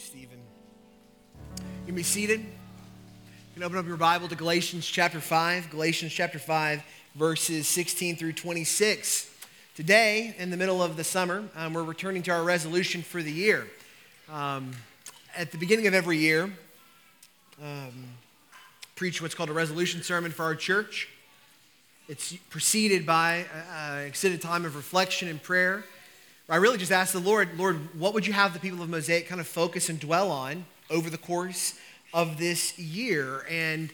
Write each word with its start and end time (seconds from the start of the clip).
Stephen. 0.00 0.38
You 1.46 1.86
can 1.86 1.94
be 1.94 2.02
seated. 2.02 2.40
You 2.40 2.46
can 3.54 3.62
open 3.62 3.76
up 3.76 3.86
your 3.86 3.98
Bible 3.98 4.28
to 4.28 4.34
Galatians 4.34 4.86
chapter 4.86 5.20
5, 5.20 5.68
Galatians 5.70 6.10
chapter 6.10 6.38
5, 6.38 6.82
verses 7.16 7.68
16 7.68 8.16
through 8.16 8.32
26. 8.32 9.30
Today, 9.74 10.34
in 10.38 10.48
the 10.50 10.56
middle 10.56 10.82
of 10.82 10.96
the 10.96 11.04
summer, 11.04 11.44
um, 11.54 11.74
we're 11.74 11.82
returning 11.82 12.22
to 12.22 12.30
our 12.30 12.42
resolution 12.42 13.02
for 13.02 13.22
the 13.22 13.30
year. 13.30 13.66
Um, 14.32 14.70
at 15.36 15.52
the 15.52 15.58
beginning 15.58 15.86
of 15.86 15.92
every 15.92 16.16
year, 16.16 16.50
um, 17.62 18.04
preach 18.96 19.20
what's 19.20 19.34
called 19.34 19.50
a 19.50 19.54
resolution 19.54 20.02
sermon 20.02 20.30
for 20.30 20.44
our 20.44 20.54
church. 20.54 21.10
It's 22.08 22.32
preceded 22.48 23.04
by 23.04 23.44
an 23.74 24.06
extended 24.06 24.40
time 24.40 24.64
of 24.64 24.76
reflection 24.76 25.28
and 25.28 25.42
prayer. 25.42 25.84
I 26.50 26.56
really 26.56 26.78
just 26.78 26.90
asked 26.90 27.12
the 27.12 27.20
Lord, 27.20 27.56
Lord, 27.56 27.76
what 27.96 28.12
would 28.12 28.26
you 28.26 28.32
have 28.32 28.52
the 28.52 28.58
people 28.58 28.82
of 28.82 28.88
Mosaic 28.88 29.28
kind 29.28 29.40
of 29.40 29.46
focus 29.46 29.88
and 29.88 30.00
dwell 30.00 30.32
on 30.32 30.64
over 30.90 31.08
the 31.08 31.16
course 31.16 31.78
of 32.12 32.38
this 32.38 32.76
year? 32.76 33.46
And 33.48 33.92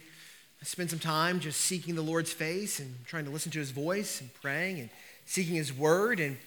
I 0.62 0.64
spent 0.64 0.88
some 0.88 0.98
time 0.98 1.38
just 1.38 1.60
seeking 1.60 1.96
the 1.96 2.02
Lord's 2.02 2.32
face 2.32 2.80
and 2.80 2.94
trying 3.04 3.26
to 3.26 3.30
listen 3.30 3.52
to 3.52 3.58
his 3.58 3.72
voice 3.72 4.22
and 4.22 4.32
praying 4.40 4.80
and 4.80 4.88
seeking 5.26 5.54
his 5.54 5.70
word. 5.70 6.18
And 6.18 6.38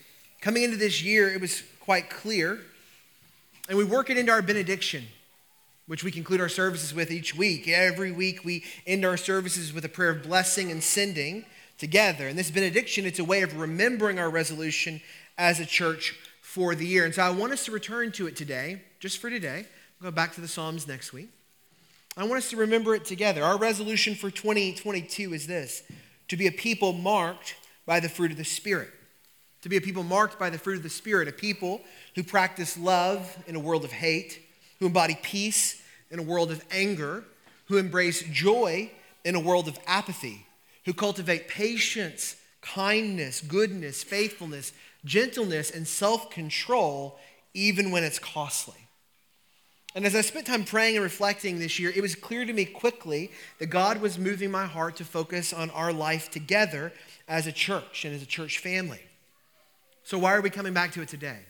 coming 0.42 0.64
into 0.64 0.78
this 0.78 1.04
year, 1.04 1.32
it 1.32 1.42
was 1.42 1.62
quite 1.80 2.10
clear. 2.10 2.60
And 3.68 3.78
we 3.78 3.84
work 3.84 4.10
it 4.10 4.18
into 4.18 4.32
our 4.32 4.42
benediction, 4.42 5.04
which 5.86 6.04
we 6.04 6.10
conclude 6.10 6.42
our 6.42 6.50
services 6.50 6.92
with 6.92 7.12
each 7.12 7.36
week. 7.36 7.68
Every 7.68 8.12
week, 8.12 8.44
we 8.44 8.64
end 8.88 9.06
our 9.06 9.16
services 9.16 9.72
with 9.72 9.86
a 9.86 9.90
prayer 9.90 10.10
of 10.10 10.24
blessing 10.24 10.72
and 10.72 10.82
sending 10.82 11.46
together. 11.80 12.28
And 12.28 12.38
this 12.38 12.52
benediction, 12.52 13.06
it's 13.06 13.20
a 13.20 13.24
way 13.24 13.42
of 13.42 13.58
remembering 13.58 14.20
our 14.20 14.30
resolution 14.30 15.02
as 15.38 15.60
a 15.60 15.66
church 15.66 16.16
for 16.42 16.76
the 16.76 16.86
year. 16.86 17.06
And 17.06 17.16
so 17.16 17.24
I 17.24 17.30
want 17.32 17.54
us 17.54 17.66
to 17.66 17.72
return 17.72 18.12
to 18.14 18.28
it 18.28 18.36
today, 18.36 18.82
just 19.00 19.18
for 19.18 19.30
today. 19.30 19.66
We'll 20.00 20.12
go 20.12 20.16
back 20.16 20.34
to 20.36 20.42
the 20.42 20.48
Psalms 20.48 20.88
next 20.88 21.14
week. 21.14 21.30
I 22.18 22.24
want 22.24 22.38
us 22.38 22.50
to 22.50 22.58
remember 22.58 22.96
it 22.96 23.06
together. 23.06 23.44
Our 23.44 23.58
resolution 23.58 24.14
for 24.14 24.30
2022 24.30 25.34
is 25.34 25.48
this 25.48 25.84
to 26.28 26.38
be 26.38 26.48
a 26.48 26.52
people 26.52 26.94
marked 26.94 27.56
by 27.86 28.00
the 28.00 28.10
fruit 28.10 28.32
of 28.32 28.38
the 28.38 28.44
Spirit. 28.44 28.90
To 29.64 29.70
be 29.70 29.78
a 29.78 29.82
people 29.82 30.04
marked 30.04 30.40
by 30.40 30.50
the 30.50 30.58
fruit 30.58 30.78
of 30.78 30.84
the 30.84 30.90
Spirit, 30.90 31.28
a 31.28 31.32
people 31.32 31.82
who 32.16 32.24
practice 32.24 32.78
love 32.78 33.38
in 33.48 33.56
a 33.56 33.60
world 33.60 33.84
of 33.84 33.92
hate, 33.92 34.40
who 34.80 34.86
embody 34.86 35.18
peace 35.22 35.82
in 36.12 36.20
a 36.20 36.24
world 36.24 36.52
of 36.52 36.64
anger, 36.72 37.24
who 37.66 37.78
embrace 37.78 38.24
joy 38.32 38.90
in 39.26 39.36
a 39.36 39.40
world 39.40 39.68
of 39.68 39.78
apathy, 39.86 40.46
who 40.90 40.94
cultivate 40.96 41.48
patience, 41.48 42.36
kindness, 42.62 43.42
goodness, 43.42 44.02
faithfulness, 44.02 44.74
gentleness, 45.06 45.70
and 45.70 45.88
self 45.88 46.32
control, 46.32 47.20
even 47.54 47.92
when 47.92 48.04
it's 48.04 48.18
costly. 48.18 48.88
And 49.94 50.04
as 50.04 50.16
I 50.16 50.22
spent 50.22 50.48
time 50.48 50.64
praying 50.64 50.96
and 50.96 51.04
reflecting 51.04 51.60
this 51.60 51.78
year, 51.78 51.94
it 51.96 52.02
was 52.02 52.16
clear 52.16 52.44
to 52.44 52.52
me 52.52 52.66
quickly 52.66 53.30
that 53.60 53.68
God 53.68 54.02
was 54.02 54.18
moving 54.18 54.50
my 54.50 54.66
heart 54.66 54.96
to 54.96 55.06
focus 55.06 55.54
on 55.54 55.70
our 55.70 55.94
life 55.94 56.32
together 56.32 56.92
as 57.28 57.46
a 57.46 57.52
church 57.52 58.04
and 58.04 58.16
as 58.16 58.24
a 58.24 58.26
church 58.26 58.58
family. 58.58 59.02
So, 60.04 60.18
why 60.18 60.34
are 60.34 60.42
we 60.42 60.50
coming 60.50 60.74
back 60.74 60.94
to 60.94 61.04
it 61.04 61.10
today? 61.10 61.42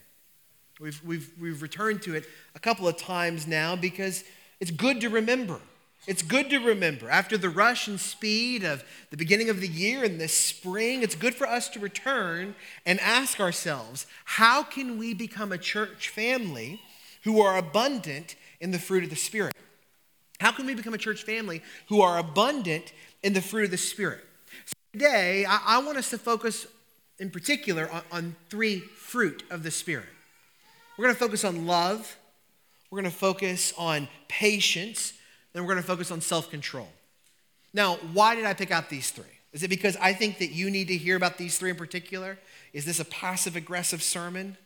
We've, 0.81 1.01
we've, 1.05 1.31
we've 1.39 1.61
returned 1.61 2.01
to 2.01 2.15
it 2.15 2.25
a 2.55 2.59
couple 2.59 2.89
of 2.89 2.97
times 2.97 3.47
now 3.47 3.77
because 3.77 4.25
it's 4.59 4.71
good 4.71 4.99
to 4.99 5.07
remember. 5.07 5.61
It's 6.07 6.21
good 6.21 6.49
to 6.49 6.59
remember. 6.59 7.09
After 7.09 7.37
the 7.37 7.49
rush 7.49 7.87
and 7.87 7.99
speed 7.99 8.63
of 8.63 8.83
the 9.11 9.17
beginning 9.17 9.49
of 9.49 9.61
the 9.61 9.67
year 9.67 10.03
and 10.03 10.19
this 10.19 10.35
spring, 10.35 11.03
it's 11.03 11.15
good 11.15 11.35
for 11.35 11.47
us 11.47 11.69
to 11.69 11.79
return 11.79 12.55
and 12.85 12.99
ask 13.01 13.39
ourselves 13.39 14.07
how 14.25 14.63
can 14.63 14.97
we 14.97 15.13
become 15.13 15.51
a 15.51 15.57
church 15.57 16.09
family 16.09 16.81
who 17.23 17.41
are 17.41 17.57
abundant 17.57 18.35
in 18.59 18.71
the 18.71 18.79
fruit 18.79 19.03
of 19.03 19.09
the 19.09 19.15
Spirit? 19.15 19.53
How 20.39 20.51
can 20.51 20.65
we 20.65 20.73
become 20.73 20.93
a 20.93 20.97
church 20.97 21.23
family 21.23 21.61
who 21.89 22.01
are 22.01 22.17
abundant 22.17 22.93
in 23.21 23.33
the 23.33 23.41
fruit 23.41 23.65
of 23.65 23.71
the 23.71 23.77
Spirit? 23.77 24.23
So 24.65 24.73
today, 24.93 25.45
I, 25.45 25.59
I 25.65 25.77
want 25.79 25.97
us 25.97 26.09
to 26.11 26.17
focus 26.17 26.65
in 27.19 27.29
particular 27.29 27.91
on, 27.91 28.01
on 28.11 28.35
three 28.49 28.79
fruit 28.79 29.43
of 29.51 29.63
the 29.63 29.71
Spirit. 29.71 30.07
We're 30.97 31.05
going 31.05 31.15
to 31.15 31.19
focus 31.19 31.43
on 31.43 31.67
love, 31.67 32.17
we're 32.89 33.01
going 33.01 33.11
to 33.11 33.17
focus 33.17 33.73
on 33.77 34.07
patience 34.27 35.13
then 35.53 35.63
we're 35.63 35.73
going 35.73 35.81
to 35.81 35.87
focus 35.87 36.11
on 36.11 36.21
self 36.21 36.49
control. 36.49 36.87
Now, 37.73 37.95
why 38.13 38.35
did 38.35 38.45
I 38.45 38.53
pick 38.53 38.71
out 38.71 38.89
these 38.89 39.11
three? 39.11 39.25
Is 39.51 39.63
it 39.63 39.69
because 39.69 39.95
I 39.97 40.13
think 40.13 40.39
that 40.39 40.51
you 40.51 40.69
need 40.69 40.87
to 40.89 40.97
hear 40.97 41.15
about 41.15 41.37
these 41.37 41.57
three 41.57 41.71
in 41.71 41.75
particular? 41.75 42.37
Is 42.73 42.85
this 42.85 42.99
a 42.99 43.05
passive 43.05 43.55
aggressive 43.55 44.03
sermon 44.03 44.57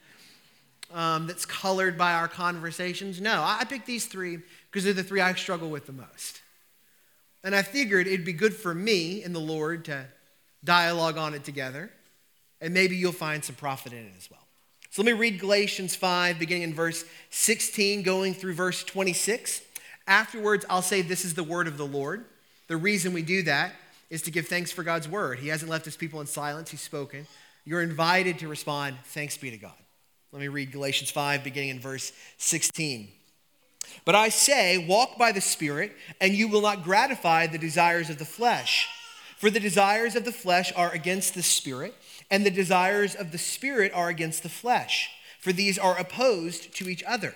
um, 0.93 1.27
that's 1.27 1.45
colored 1.45 1.97
by 1.97 2.13
our 2.13 2.27
conversations? 2.27 3.21
No, 3.21 3.43
I 3.45 3.63
picked 3.63 3.85
these 3.85 4.05
three 4.05 4.39
because 4.69 4.83
they're 4.83 4.93
the 4.93 5.03
three 5.03 5.21
I 5.21 5.33
struggle 5.35 5.69
with 5.69 5.85
the 5.85 5.93
most. 5.93 6.41
And 7.43 7.55
I 7.55 7.61
figured 7.61 8.07
it'd 8.07 8.25
be 8.25 8.33
good 8.33 8.53
for 8.53 8.73
me 8.73 9.23
and 9.23 9.35
the 9.35 9.39
Lord 9.39 9.85
to 9.85 10.05
dialogue 10.63 11.17
on 11.17 11.33
it 11.33 11.43
together, 11.43 11.91
and 12.61 12.73
maybe 12.73 12.95
you'll 12.95 13.11
find 13.11 13.43
some 13.43 13.55
profit 13.55 13.91
in 13.91 13.99
it 13.99 14.13
as 14.17 14.31
well. 14.31 14.39
So 14.91 15.01
let 15.01 15.11
me 15.11 15.19
read 15.19 15.39
Galatians 15.39 15.95
5, 15.95 16.39
beginning 16.39 16.63
in 16.63 16.73
verse 16.73 17.03
16, 17.31 18.03
going 18.03 18.33
through 18.33 18.53
verse 18.53 18.83
26. 18.83 19.61
Afterwards, 20.07 20.65
I'll 20.69 20.81
say, 20.81 21.01
This 21.01 21.25
is 21.25 21.33
the 21.33 21.43
word 21.43 21.67
of 21.67 21.77
the 21.77 21.85
Lord. 21.85 22.25
The 22.67 22.77
reason 22.77 23.13
we 23.13 23.21
do 23.21 23.43
that 23.43 23.73
is 24.09 24.21
to 24.23 24.31
give 24.31 24.47
thanks 24.47 24.71
for 24.71 24.83
God's 24.83 25.07
word. 25.07 25.39
He 25.39 25.47
hasn't 25.47 25.71
left 25.71 25.85
his 25.85 25.97
people 25.97 26.21
in 26.21 26.27
silence, 26.27 26.71
he's 26.71 26.81
spoken. 26.81 27.27
You're 27.65 27.81
invited 27.81 28.39
to 28.39 28.47
respond, 28.47 28.97
Thanks 29.05 29.37
be 29.37 29.51
to 29.51 29.57
God. 29.57 29.71
Let 30.31 30.41
me 30.41 30.47
read 30.47 30.71
Galatians 30.71 31.11
5, 31.11 31.43
beginning 31.43 31.69
in 31.69 31.79
verse 31.79 32.11
16. 32.37 33.07
But 34.05 34.15
I 34.15 34.29
say, 34.29 34.77
walk 34.77 35.17
by 35.17 35.31
the 35.31 35.41
Spirit, 35.41 35.95
and 36.19 36.33
you 36.33 36.47
will 36.47 36.61
not 36.61 36.83
gratify 36.83 37.47
the 37.47 37.57
desires 37.57 38.09
of 38.09 38.17
the 38.17 38.25
flesh. 38.25 38.89
For 39.37 39.49
the 39.49 39.59
desires 39.59 40.15
of 40.15 40.25
the 40.25 40.31
flesh 40.31 40.73
are 40.75 40.91
against 40.91 41.35
the 41.35 41.43
Spirit, 41.43 41.93
and 42.31 42.45
the 42.45 42.51
desires 42.51 43.13
of 43.13 43.31
the 43.31 43.37
Spirit 43.37 43.91
are 43.93 44.09
against 44.09 44.41
the 44.41 44.49
flesh. 44.49 45.09
For 45.39 45.53
these 45.53 45.77
are 45.77 45.97
opposed 45.97 46.73
to 46.77 46.89
each 46.89 47.03
other 47.03 47.35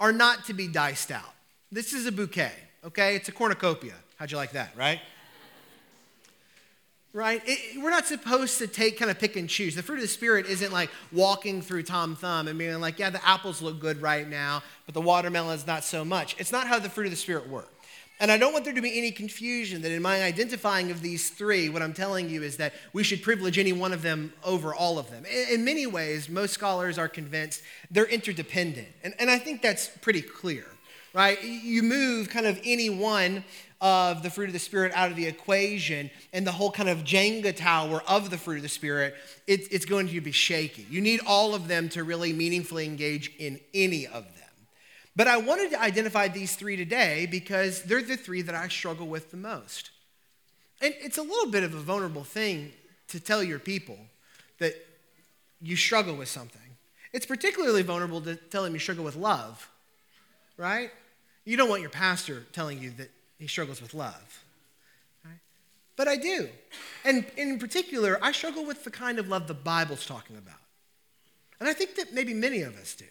are 0.00 0.12
not 0.12 0.46
to 0.46 0.54
be 0.54 0.66
diced 0.66 1.12
out. 1.12 1.34
This 1.70 1.92
is 1.92 2.06
a 2.06 2.12
bouquet, 2.12 2.52
okay? 2.84 3.14
It's 3.14 3.28
a 3.28 3.32
cornucopia. 3.32 3.94
How'd 4.16 4.30
you 4.30 4.38
like 4.38 4.52
that, 4.52 4.74
right? 4.76 5.00
right? 7.12 7.42
It, 7.44 7.80
we're 7.80 7.90
not 7.90 8.06
supposed 8.06 8.58
to 8.58 8.66
take 8.66 8.98
kind 8.98 9.10
of 9.10 9.18
pick 9.18 9.36
and 9.36 9.48
choose. 9.48 9.74
The 9.74 9.82
fruit 9.82 9.96
of 9.96 10.02
the 10.02 10.08
Spirit 10.08 10.46
isn't 10.46 10.72
like 10.72 10.90
walking 11.12 11.62
through 11.62 11.82
Tom 11.84 12.16
Thumb 12.16 12.48
and 12.48 12.58
being 12.58 12.80
like, 12.80 12.98
yeah, 12.98 13.10
the 13.10 13.26
apples 13.26 13.60
look 13.60 13.80
good 13.80 14.00
right 14.00 14.28
now, 14.28 14.62
but 14.86 14.94
the 14.94 15.00
watermelon 15.00 15.54
is 15.56 15.66
not 15.66 15.84
so 15.84 16.04
much. 16.04 16.36
It's 16.38 16.52
not 16.52 16.66
how 16.66 16.78
the 16.78 16.90
fruit 16.90 17.06
of 17.06 17.10
the 17.10 17.16
Spirit 17.16 17.48
works. 17.48 17.68
And 18.20 18.30
I 18.30 18.36
don't 18.36 18.52
want 18.52 18.66
there 18.66 18.74
to 18.74 18.82
be 18.82 18.98
any 18.98 19.10
confusion 19.10 19.80
that 19.80 19.90
in 19.90 20.02
my 20.02 20.22
identifying 20.22 20.90
of 20.90 21.00
these 21.00 21.30
three, 21.30 21.70
what 21.70 21.80
I'm 21.80 21.94
telling 21.94 22.28
you 22.28 22.42
is 22.42 22.58
that 22.58 22.74
we 22.92 23.02
should 23.02 23.22
privilege 23.22 23.58
any 23.58 23.72
one 23.72 23.94
of 23.94 24.02
them 24.02 24.34
over 24.44 24.74
all 24.74 24.98
of 24.98 25.10
them. 25.10 25.24
In 25.50 25.64
many 25.64 25.86
ways, 25.86 26.28
most 26.28 26.52
scholars 26.52 26.98
are 26.98 27.08
convinced 27.08 27.62
they're 27.90 28.04
interdependent. 28.04 28.88
And, 29.02 29.14
and 29.18 29.30
I 29.30 29.38
think 29.38 29.62
that's 29.62 29.88
pretty 29.88 30.20
clear, 30.20 30.66
right? 31.14 31.42
You 31.42 31.82
move 31.82 32.28
kind 32.28 32.44
of 32.44 32.60
any 32.62 32.90
one 32.90 33.42
of 33.80 34.22
the 34.22 34.28
fruit 34.28 34.48
of 34.48 34.52
the 34.52 34.58
Spirit 34.58 34.92
out 34.94 35.10
of 35.10 35.16
the 35.16 35.26
equation, 35.26 36.10
and 36.34 36.46
the 36.46 36.52
whole 36.52 36.70
kind 36.70 36.90
of 36.90 36.98
Jenga 36.98 37.56
tower 37.56 38.02
of 38.06 38.28
the 38.28 38.36
fruit 38.36 38.56
of 38.56 38.62
the 38.62 38.68
Spirit, 38.68 39.14
it, 39.46 39.72
it's 39.72 39.86
going 39.86 40.08
to 40.08 40.20
be 40.20 40.32
shaky. 40.32 40.86
You 40.90 41.00
need 41.00 41.20
all 41.26 41.54
of 41.54 41.68
them 41.68 41.88
to 41.90 42.04
really 42.04 42.34
meaningfully 42.34 42.84
engage 42.84 43.32
in 43.38 43.58
any 43.72 44.06
of 44.06 44.24
them. 44.24 44.39
But 45.16 45.26
I 45.26 45.38
wanted 45.38 45.70
to 45.70 45.80
identify 45.80 46.28
these 46.28 46.54
three 46.54 46.76
today 46.76 47.26
because 47.26 47.82
they're 47.82 48.02
the 48.02 48.16
three 48.16 48.42
that 48.42 48.54
I 48.54 48.68
struggle 48.68 49.06
with 49.06 49.30
the 49.30 49.36
most. 49.36 49.90
And 50.80 50.94
it's 50.98 51.18
a 51.18 51.22
little 51.22 51.50
bit 51.50 51.62
of 51.62 51.74
a 51.74 51.80
vulnerable 51.80 52.24
thing 52.24 52.72
to 53.08 53.20
tell 53.20 53.42
your 53.42 53.58
people 53.58 53.98
that 54.58 54.74
you 55.60 55.76
struggle 55.76 56.14
with 56.14 56.28
something. 56.28 56.60
It's 57.12 57.26
particularly 57.26 57.82
vulnerable 57.82 58.20
to 58.22 58.36
tell 58.36 58.62
them 58.62 58.72
you 58.72 58.78
struggle 58.78 59.04
with 59.04 59.16
love, 59.16 59.68
right? 60.56 60.90
You 61.44 61.56
don't 61.56 61.68
want 61.68 61.80
your 61.82 61.90
pastor 61.90 62.46
telling 62.52 62.80
you 62.80 62.90
that 62.92 63.10
he 63.38 63.46
struggles 63.46 63.82
with 63.82 63.94
love. 63.94 64.44
But 65.96 66.08
I 66.08 66.16
do. 66.16 66.48
And 67.04 67.26
in 67.36 67.58
particular, 67.58 68.18
I 68.22 68.32
struggle 68.32 68.64
with 68.64 68.84
the 68.84 68.90
kind 68.90 69.18
of 69.18 69.28
love 69.28 69.46
the 69.48 69.52
Bible's 69.52 70.06
talking 70.06 70.38
about. 70.38 70.56
And 71.58 71.68
I 71.68 71.74
think 71.74 71.96
that 71.96 72.14
maybe 72.14 72.32
many 72.32 72.62
of 72.62 72.74
us 72.78 72.94
do. 72.94 73.04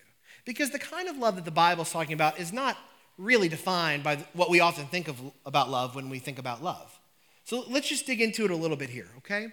Because 0.50 0.72
the 0.72 0.80
kind 0.80 1.08
of 1.08 1.16
love 1.16 1.36
that 1.36 1.46
the 1.46 1.52
Bible's 1.52 1.92
talking 1.92 2.14
about 2.14 2.40
is 2.40 2.52
not 2.52 2.76
really 3.20 3.50
defined 3.50 4.02
by 4.02 4.16
what 4.34 4.50
we 4.50 4.62
often 4.62 4.88
think 4.88 5.08
of 5.08 5.22
about 5.46 5.70
love 5.70 5.94
when 5.94 6.10
we 6.10 6.18
think 6.18 6.40
about 6.40 6.64
love. 6.64 7.00
So 7.44 7.66
let's 7.70 7.88
just 7.88 8.08
dig 8.08 8.20
into 8.20 8.46
it 8.46 8.50
a 8.50 8.56
little 8.56 8.76
bit 8.76 8.90
here, 8.90 9.10
okay? 9.20 9.50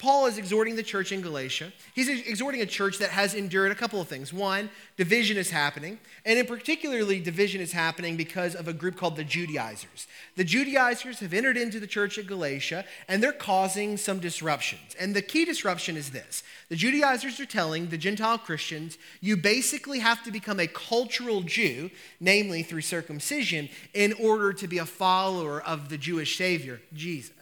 Paul 0.00 0.24
is 0.24 0.38
exhorting 0.38 0.76
the 0.76 0.82
church 0.82 1.12
in 1.12 1.20
Galatia. 1.20 1.74
He's 1.94 2.08
exhorting 2.08 2.62
a 2.62 2.66
church 2.66 2.96
that 2.98 3.10
has 3.10 3.34
endured 3.34 3.70
a 3.70 3.74
couple 3.74 4.00
of 4.00 4.08
things. 4.08 4.32
One, 4.32 4.70
division 4.96 5.36
is 5.36 5.50
happening, 5.50 5.98
and 6.24 6.38
in 6.38 6.46
particularly, 6.46 7.20
division 7.20 7.60
is 7.60 7.72
happening 7.72 8.16
because 8.16 8.54
of 8.54 8.66
a 8.66 8.72
group 8.72 8.96
called 8.96 9.16
the 9.16 9.24
Judaizers. 9.24 10.06
The 10.36 10.44
Judaizers 10.44 11.20
have 11.20 11.34
entered 11.34 11.58
into 11.58 11.78
the 11.78 11.86
church 11.86 12.16
at 12.16 12.26
Galatia, 12.26 12.86
and 13.08 13.22
they're 13.22 13.30
causing 13.30 13.98
some 13.98 14.20
disruptions. 14.20 14.96
And 14.98 15.14
the 15.14 15.20
key 15.20 15.44
disruption 15.44 15.98
is 15.98 16.12
this 16.12 16.42
the 16.70 16.76
Judaizers 16.76 17.38
are 17.38 17.44
telling 17.44 17.88
the 17.88 17.98
Gentile 17.98 18.38
Christians, 18.38 18.96
you 19.20 19.36
basically 19.36 19.98
have 19.98 20.24
to 20.24 20.30
become 20.30 20.60
a 20.60 20.66
cultural 20.66 21.42
Jew, 21.42 21.90
namely 22.20 22.62
through 22.62 22.80
circumcision, 22.80 23.68
in 23.92 24.14
order 24.14 24.54
to 24.54 24.66
be 24.66 24.78
a 24.78 24.86
follower 24.86 25.60
of 25.60 25.90
the 25.90 25.98
Jewish 25.98 26.38
Savior, 26.38 26.80
Jesus. 26.94 27.32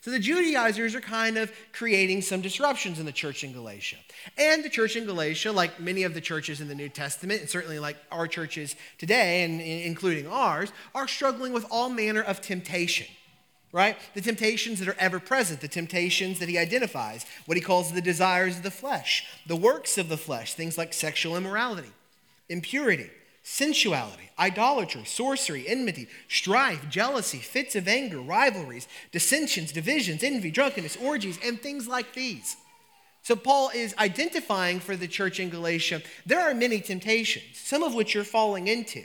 So 0.00 0.10
the 0.10 0.18
Judaizers 0.18 0.94
are 0.94 1.00
kind 1.00 1.36
of 1.36 1.52
creating 1.72 2.22
some 2.22 2.40
disruptions 2.40 2.98
in 2.98 3.06
the 3.06 3.12
church 3.12 3.44
in 3.44 3.52
Galatia. 3.52 3.96
And 4.36 4.64
the 4.64 4.68
church 4.68 4.96
in 4.96 5.04
Galatia, 5.04 5.52
like 5.52 5.80
many 5.80 6.04
of 6.04 6.14
the 6.14 6.20
churches 6.20 6.60
in 6.60 6.68
the 6.68 6.74
New 6.74 6.88
Testament, 6.88 7.40
and 7.40 7.50
certainly 7.50 7.78
like 7.78 7.96
our 8.12 8.26
churches 8.26 8.76
today, 8.98 9.44
and 9.44 9.60
including 9.60 10.26
ours, 10.28 10.72
are 10.94 11.08
struggling 11.08 11.52
with 11.52 11.66
all 11.70 11.88
manner 11.88 12.22
of 12.22 12.40
temptation 12.40 13.06
right? 13.72 13.98
The 14.14 14.20
temptations 14.20 14.78
that 14.78 14.88
are 14.88 14.96
ever 14.98 15.20
present, 15.20 15.60
the 15.60 15.68
temptations 15.68 16.38
that 16.38 16.48
he 16.48 16.56
identifies, 16.56 17.26
what 17.46 17.56
he 17.56 17.62
calls 17.62 17.92
the 17.92 18.00
desires 18.00 18.56
of 18.56 18.62
the 18.62 18.70
flesh, 18.70 19.26
the 19.46 19.56
works 19.56 19.98
of 19.98 20.08
the 20.08 20.16
flesh, 20.16 20.54
things 20.54 20.78
like 20.78 20.94
sexual 20.94 21.36
immorality, 21.36 21.92
impurity, 22.48 23.10
sensuality, 23.50 24.28
idolatry, 24.38 25.04
sorcery, 25.06 25.66
enmity, 25.66 26.06
strife, 26.28 26.86
jealousy, 26.90 27.38
fits 27.38 27.74
of 27.74 27.88
anger, 27.88 28.20
rivalries, 28.20 28.86
dissensions, 29.10 29.72
divisions, 29.72 30.22
envy, 30.22 30.50
drunkenness, 30.50 30.96
orgies, 30.98 31.38
and 31.42 31.58
things 31.58 31.88
like 31.88 32.12
these. 32.12 32.56
So, 33.22 33.34
Paul 33.34 33.70
is 33.74 33.94
identifying 33.98 34.80
for 34.80 34.96
the 34.96 35.08
church 35.08 35.40
in 35.40 35.48
Galatia 35.48 36.02
there 36.26 36.40
are 36.40 36.54
many 36.54 36.80
temptations, 36.80 37.56
some 37.56 37.82
of 37.82 37.94
which 37.94 38.14
you're 38.14 38.22
falling 38.22 38.68
into. 38.68 39.02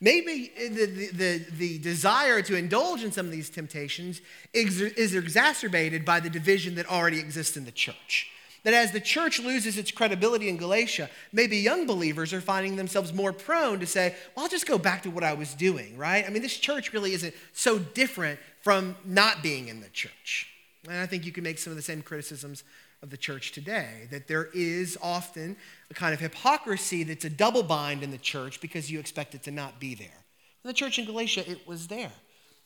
Maybe 0.00 0.50
the, 0.56 0.86
the, 0.86 1.08
the, 1.12 1.44
the 1.56 1.78
desire 1.78 2.40
to 2.42 2.56
indulge 2.56 3.04
in 3.04 3.12
some 3.12 3.26
of 3.26 3.32
these 3.32 3.50
temptations 3.50 4.22
is, 4.54 4.80
is 4.80 5.14
exacerbated 5.14 6.04
by 6.06 6.20
the 6.20 6.30
division 6.30 6.74
that 6.76 6.90
already 6.90 7.20
exists 7.20 7.56
in 7.56 7.66
the 7.66 7.70
church. 7.70 8.30
That 8.64 8.74
as 8.74 8.92
the 8.92 9.00
church 9.00 9.38
loses 9.38 9.78
its 9.78 9.90
credibility 9.90 10.48
in 10.48 10.56
Galatia, 10.56 11.10
maybe 11.32 11.58
young 11.58 11.86
believers 11.86 12.32
are 12.32 12.40
finding 12.40 12.76
themselves 12.76 13.12
more 13.12 13.32
prone 13.32 13.78
to 13.80 13.86
say, 13.86 14.14
well, 14.34 14.44
I'll 14.44 14.50
just 14.50 14.66
go 14.66 14.78
back 14.78 15.02
to 15.02 15.10
what 15.10 15.22
I 15.22 15.34
was 15.34 15.54
doing, 15.54 15.96
right? 15.96 16.24
I 16.26 16.30
mean, 16.30 16.42
this 16.42 16.56
church 16.56 16.92
really 16.92 17.12
isn't 17.12 17.34
so 17.52 17.78
different 17.78 18.40
from 18.62 18.96
not 19.04 19.42
being 19.42 19.68
in 19.68 19.80
the 19.80 19.90
church. 19.90 20.48
And 20.88 20.96
I 20.96 21.06
think 21.06 21.24
you 21.24 21.32
can 21.32 21.44
make 21.44 21.58
some 21.58 21.70
of 21.70 21.76
the 21.76 21.82
same 21.82 22.02
criticisms 22.02 22.64
of 23.02 23.10
the 23.10 23.16
church 23.18 23.52
today 23.52 24.08
that 24.10 24.28
there 24.28 24.48
is 24.54 24.96
often 25.02 25.56
a 25.90 25.94
kind 25.94 26.14
of 26.14 26.20
hypocrisy 26.20 27.04
that's 27.04 27.26
a 27.26 27.30
double 27.30 27.62
bind 27.62 28.02
in 28.02 28.10
the 28.10 28.18
church 28.18 28.62
because 28.62 28.90
you 28.90 28.98
expect 28.98 29.34
it 29.34 29.42
to 29.42 29.50
not 29.50 29.78
be 29.78 29.94
there. 29.94 30.24
In 30.64 30.68
the 30.68 30.72
church 30.72 30.98
in 30.98 31.04
Galatia, 31.04 31.48
it 31.48 31.68
was 31.68 31.88
there. 31.88 32.12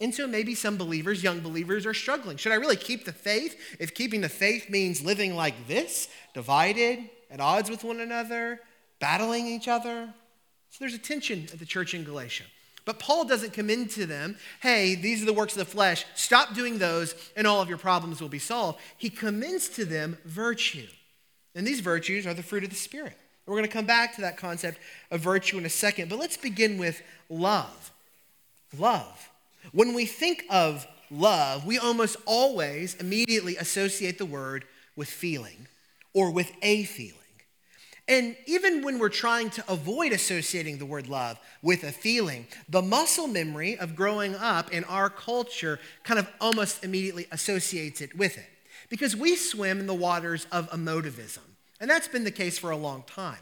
And 0.01 0.15
so 0.15 0.27
maybe 0.27 0.55
some 0.55 0.77
believers, 0.77 1.23
young 1.23 1.41
believers, 1.41 1.85
are 1.85 1.95
struggling. 1.95 2.37
Should 2.37 2.53
I 2.53 2.57
really 2.57 2.77
keep 2.77 3.05
the 3.05 3.13
faith 3.13 3.59
if 3.81 3.95
keeping 3.95 4.21
the 4.21 4.29
faith 4.29 4.71
means 4.71 5.05
living 5.05 5.35
like 5.35 5.67
this, 5.67 6.09
divided, 6.35 7.11
at 7.31 7.41
odds 7.41 7.69
with 7.69 7.83
one 7.83 8.01
another, 8.01 8.61
battling 9.01 9.47
each 9.47 9.67
other? 9.67 10.09
So 10.71 10.77
there's 10.81 10.95
a 10.95 10.99
tension 10.99 11.47
at 11.53 11.59
the 11.59 11.67
church 11.67 11.95
in 11.95 12.05
Galatia. 12.05 12.45
But 12.85 13.01
Paul 13.01 13.27
doesn't 13.27 13.53
come 13.53 13.69
into 13.69 14.07
them, 14.07 14.37
hey, 14.63 14.95
these 14.95 15.23
are 15.23 15.27
the 15.27 15.33
works 15.35 15.53
of 15.53 15.59
the 15.59 15.65
flesh, 15.67 16.07
stop 16.15 16.55
doing 16.55 16.79
those, 16.79 17.15
and 17.37 17.47
all 17.47 17.61
of 17.61 17.69
your 17.69 17.77
problems 17.77 18.21
will 18.21 18.31
be 18.31 18.39
solved. 18.39 18.79
He 18.97 19.11
commends 19.11 19.69
to 19.71 19.85
them 19.85 20.17
virtue. 20.25 20.87
And 21.55 21.67
these 21.67 21.81
virtues 21.81 22.27
are 22.27 22.33
the 22.33 22.43
fruit 22.43 22.65
of 22.65 22.71
the 22.71 22.77
Spirit. 22.77 23.19
We're 23.45 23.57
going 23.57 23.67
to 23.67 23.73
come 23.73 23.87
back 23.87 24.15
to 24.15 24.21
that 24.23 24.37
concept 24.37 24.79
of 25.11 25.21
virtue 25.21 25.59
in 25.59 25.67
a 25.67 25.71
second, 25.71 26.09
but 26.09 26.19
let's 26.19 26.37
begin 26.37 26.79
with 26.79 27.03
love. 27.29 27.93
Love. 28.79 29.28
When 29.73 29.95
we 29.95 30.07
think 30.07 30.45
of 30.51 30.87
love, 31.11 31.67
we 31.67 31.79
almost 31.79 32.17
always 32.27 32.95
immediately 32.95 33.57
associate 33.57 34.19
the 34.19 34.27
word 34.27 34.65
with 34.97 35.09
feeling 35.09 35.67
or 36.13 36.31
with 36.31 36.51
a 36.63 36.85
feeling. 36.85 37.15
And 38.09 38.37
even 38.47 38.83
when 38.83 38.99
we're 38.99 39.11
trying 39.11 39.51
to 39.51 39.71
avoid 39.71 40.13
associating 40.13 40.79
the 40.79 40.87
word 40.87 41.09
love 41.09 41.39
with 41.61 41.85
a 41.85 41.93
feeling, 41.93 42.47
the 42.67 42.81
muscle 42.81 43.27
memory 43.27 43.79
of 43.79 43.95
growing 43.95 44.35
up 44.35 44.73
in 44.73 44.85
our 44.85 45.11
culture 45.11 45.79
kind 46.05 46.19
of 46.19 46.27
almost 46.41 46.83
immediately 46.83 47.27
associates 47.31 48.01
it 48.01 48.17
with 48.17 48.39
it. 48.39 48.49
Because 48.89 49.15
we 49.15 49.37
swim 49.37 49.79
in 49.79 49.87
the 49.87 49.95
waters 49.95 50.47
of 50.51 50.71
emotivism. 50.71 51.41
And 51.81 51.91
that's 51.91 52.09
been 52.09 52.25
the 52.25 52.31
case 52.31 52.59
for 52.59 52.71
a 52.71 52.77
long 52.77 53.05
time 53.07 53.39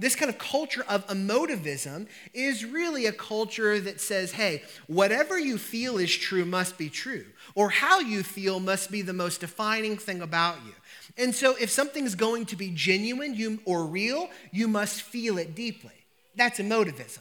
this 0.00 0.16
kind 0.16 0.30
of 0.30 0.38
culture 0.38 0.84
of 0.88 1.06
emotivism 1.08 2.08
is 2.32 2.64
really 2.64 3.06
a 3.06 3.12
culture 3.12 3.78
that 3.78 4.00
says, 4.00 4.32
hey, 4.32 4.62
whatever 4.86 5.38
you 5.38 5.58
feel 5.58 5.98
is 5.98 6.14
true 6.14 6.44
must 6.44 6.78
be 6.78 6.88
true, 6.88 7.26
or 7.54 7.70
how 7.70 8.00
you 8.00 8.22
feel 8.22 8.60
must 8.60 8.90
be 8.90 9.02
the 9.02 9.12
most 9.12 9.40
defining 9.40 9.96
thing 9.96 10.22
about 10.22 10.56
you. 10.64 10.72
And 11.18 11.34
so 11.34 11.54
if 11.60 11.70
something's 11.70 12.14
going 12.14 12.46
to 12.46 12.56
be 12.56 12.70
genuine 12.70 13.34
you, 13.34 13.60
or 13.64 13.84
real, 13.84 14.30
you 14.52 14.68
must 14.68 15.02
feel 15.02 15.36
it 15.38 15.54
deeply. 15.54 15.92
That's 16.34 16.58
emotivism. 16.58 17.20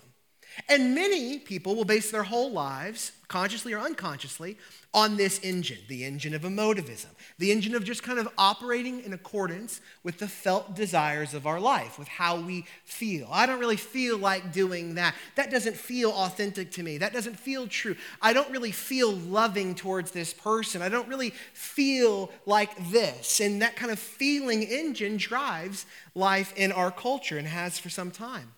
And 0.68 0.96
many 0.96 1.40
people 1.40 1.76
will 1.76 1.86
base 1.86 2.12
their 2.12 2.24
whole 2.24 2.52
lives, 2.52 3.12
consciously 3.30 3.74
or 3.74 3.80
unconsciously, 3.80 4.58
on 4.92 5.18
this 5.18 5.40
engine, 5.44 5.78
the 5.88 6.04
engine 6.04 6.34
of 6.34 6.42
emotivism, 6.42 7.10
the 7.38 7.52
engine 7.52 7.76
of 7.76 7.84
just 7.84 8.02
kind 8.02 8.18
of 8.18 8.28
operating 8.40 9.04
in 9.04 9.14
accordance 9.14 9.82
with 10.04 10.18
the 10.18 10.28
felt 10.28 10.76
desires 10.76 11.36
of 11.36 11.46
our 11.46 11.60
life, 11.60 12.00
with 12.00 12.08
how 12.08 12.42
we 12.42 12.66
feel. 12.86 13.28
I 13.32 13.46
don't 13.46 13.60
really 13.60 13.78
feel 13.78 14.18
like 14.18 14.52
doing 14.52 14.96
that. 14.96 15.14
That 15.36 15.52
doesn't 15.52 15.78
feel 15.78 16.10
authentic 16.12 16.72
to 16.72 16.84
me. 16.84 16.98
That 16.98 17.14
doesn't 17.14 17.40
feel 17.40 17.68
true. 17.68 17.96
I 18.20 18.34
don't 18.34 18.50
really 18.50 18.72
feel 18.72 19.12
loving 19.12 19.76
towards 19.76 20.10
this 20.10 20.34
person. 20.34 20.82
I 20.82 20.90
don't 20.90 21.08
really 21.08 21.30
feel 21.54 22.32
like 22.48 22.76
this. 22.90 23.40
And 23.40 23.62
that 23.62 23.76
kind 23.76 23.92
of 23.92 24.00
feeling 24.00 24.64
engine 24.64 25.18
drives 25.18 25.86
life 26.16 26.52
in 26.58 26.72
our 26.72 26.90
culture 26.90 27.38
and 27.38 27.48
has 27.48 27.78
for 27.78 27.90
some 27.90 28.10
time. 28.10 28.54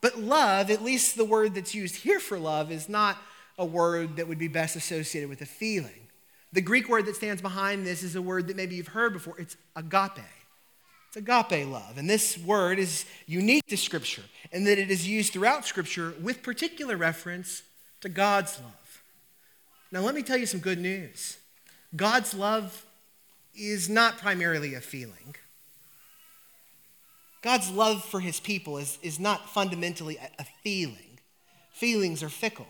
But 0.00 0.18
love, 0.18 0.70
at 0.70 0.82
least 0.82 1.16
the 1.16 1.24
word 1.24 1.54
that's 1.54 1.74
used 1.74 1.96
here 1.96 2.18
for 2.20 2.38
love, 2.38 2.72
is 2.72 2.88
not 2.88 3.16
a 3.58 3.64
word 3.64 4.16
that 4.16 4.28
would 4.28 4.38
be 4.38 4.48
best 4.48 4.76
associated 4.76 5.28
with 5.28 5.42
a 5.42 5.46
feeling. 5.46 6.08
The 6.52 6.60
Greek 6.60 6.88
word 6.88 7.06
that 7.06 7.16
stands 7.16 7.42
behind 7.42 7.86
this 7.86 8.02
is 8.02 8.16
a 8.16 8.22
word 8.22 8.46
that 8.46 8.56
maybe 8.56 8.76
you've 8.76 8.88
heard 8.88 9.12
before. 9.12 9.38
It's 9.38 9.56
agape. 9.76 10.24
It's 11.08 11.16
agape 11.16 11.66
love. 11.66 11.98
And 11.98 12.08
this 12.08 12.38
word 12.38 12.78
is 12.78 13.04
unique 13.26 13.66
to 13.66 13.76
Scripture 13.76 14.22
in 14.52 14.64
that 14.64 14.78
it 14.78 14.90
is 14.90 15.06
used 15.06 15.32
throughout 15.32 15.66
Scripture 15.66 16.14
with 16.22 16.42
particular 16.42 16.96
reference 16.96 17.62
to 18.00 18.08
God's 18.08 18.58
love. 18.60 19.02
Now, 19.90 20.00
let 20.00 20.14
me 20.14 20.22
tell 20.22 20.36
you 20.36 20.46
some 20.46 20.60
good 20.60 20.78
news 20.78 21.38
God's 21.96 22.34
love 22.34 22.86
is 23.54 23.88
not 23.88 24.18
primarily 24.18 24.74
a 24.74 24.80
feeling. 24.80 25.34
God's 27.42 27.70
love 27.70 28.04
for 28.04 28.20
his 28.20 28.40
people 28.40 28.78
is, 28.78 28.98
is 29.02 29.20
not 29.20 29.48
fundamentally 29.48 30.16
a, 30.16 30.42
a 30.42 30.46
feeling. 30.62 31.20
Feelings 31.72 32.22
are 32.22 32.28
fickle. 32.28 32.66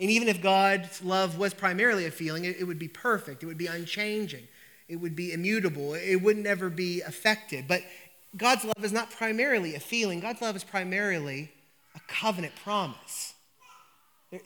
And 0.00 0.10
even 0.10 0.28
if 0.28 0.42
God's 0.42 1.02
love 1.02 1.38
was 1.38 1.54
primarily 1.54 2.06
a 2.06 2.10
feeling, 2.10 2.44
it, 2.44 2.56
it 2.58 2.64
would 2.64 2.78
be 2.78 2.88
perfect, 2.88 3.42
it 3.42 3.46
would 3.46 3.58
be 3.58 3.66
unchanging, 3.66 4.48
it 4.88 4.96
would 4.96 5.14
be 5.14 5.32
immutable, 5.32 5.94
it 5.94 6.16
would 6.16 6.36
never 6.36 6.70
be 6.70 7.00
affected. 7.02 7.68
But 7.68 7.82
God's 8.36 8.64
love 8.64 8.82
is 8.82 8.92
not 8.92 9.10
primarily 9.10 9.74
a 9.74 9.80
feeling, 9.80 10.20
God's 10.20 10.42
love 10.42 10.56
is 10.56 10.64
primarily 10.64 11.52
a 11.94 12.00
covenant 12.08 12.54
promise. 12.56 13.34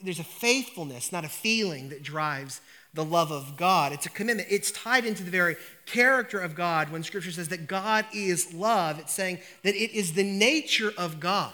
There's 0.03 0.19
a 0.19 0.25
faithfulness, 0.25 1.13
not 1.13 1.23
a 1.23 1.29
feeling, 1.29 1.89
that 1.89 2.03
drives 2.03 2.59
the 2.93 3.05
love 3.05 3.31
of 3.31 3.55
God. 3.55 3.93
It's 3.93 4.05
a 4.05 4.09
commitment. 4.09 4.49
It's 4.51 4.71
tied 4.71 5.05
into 5.05 5.23
the 5.23 5.31
very 5.31 5.55
character 5.85 6.39
of 6.39 6.55
God 6.55 6.91
when 6.91 7.03
Scripture 7.03 7.31
says 7.31 7.47
that 7.49 7.67
God 7.67 8.05
is 8.13 8.53
love. 8.53 8.99
It's 8.99 9.13
saying 9.13 9.39
that 9.63 9.75
it 9.75 9.91
is 9.95 10.13
the 10.13 10.23
nature 10.23 10.91
of 10.97 11.19
God, 11.19 11.53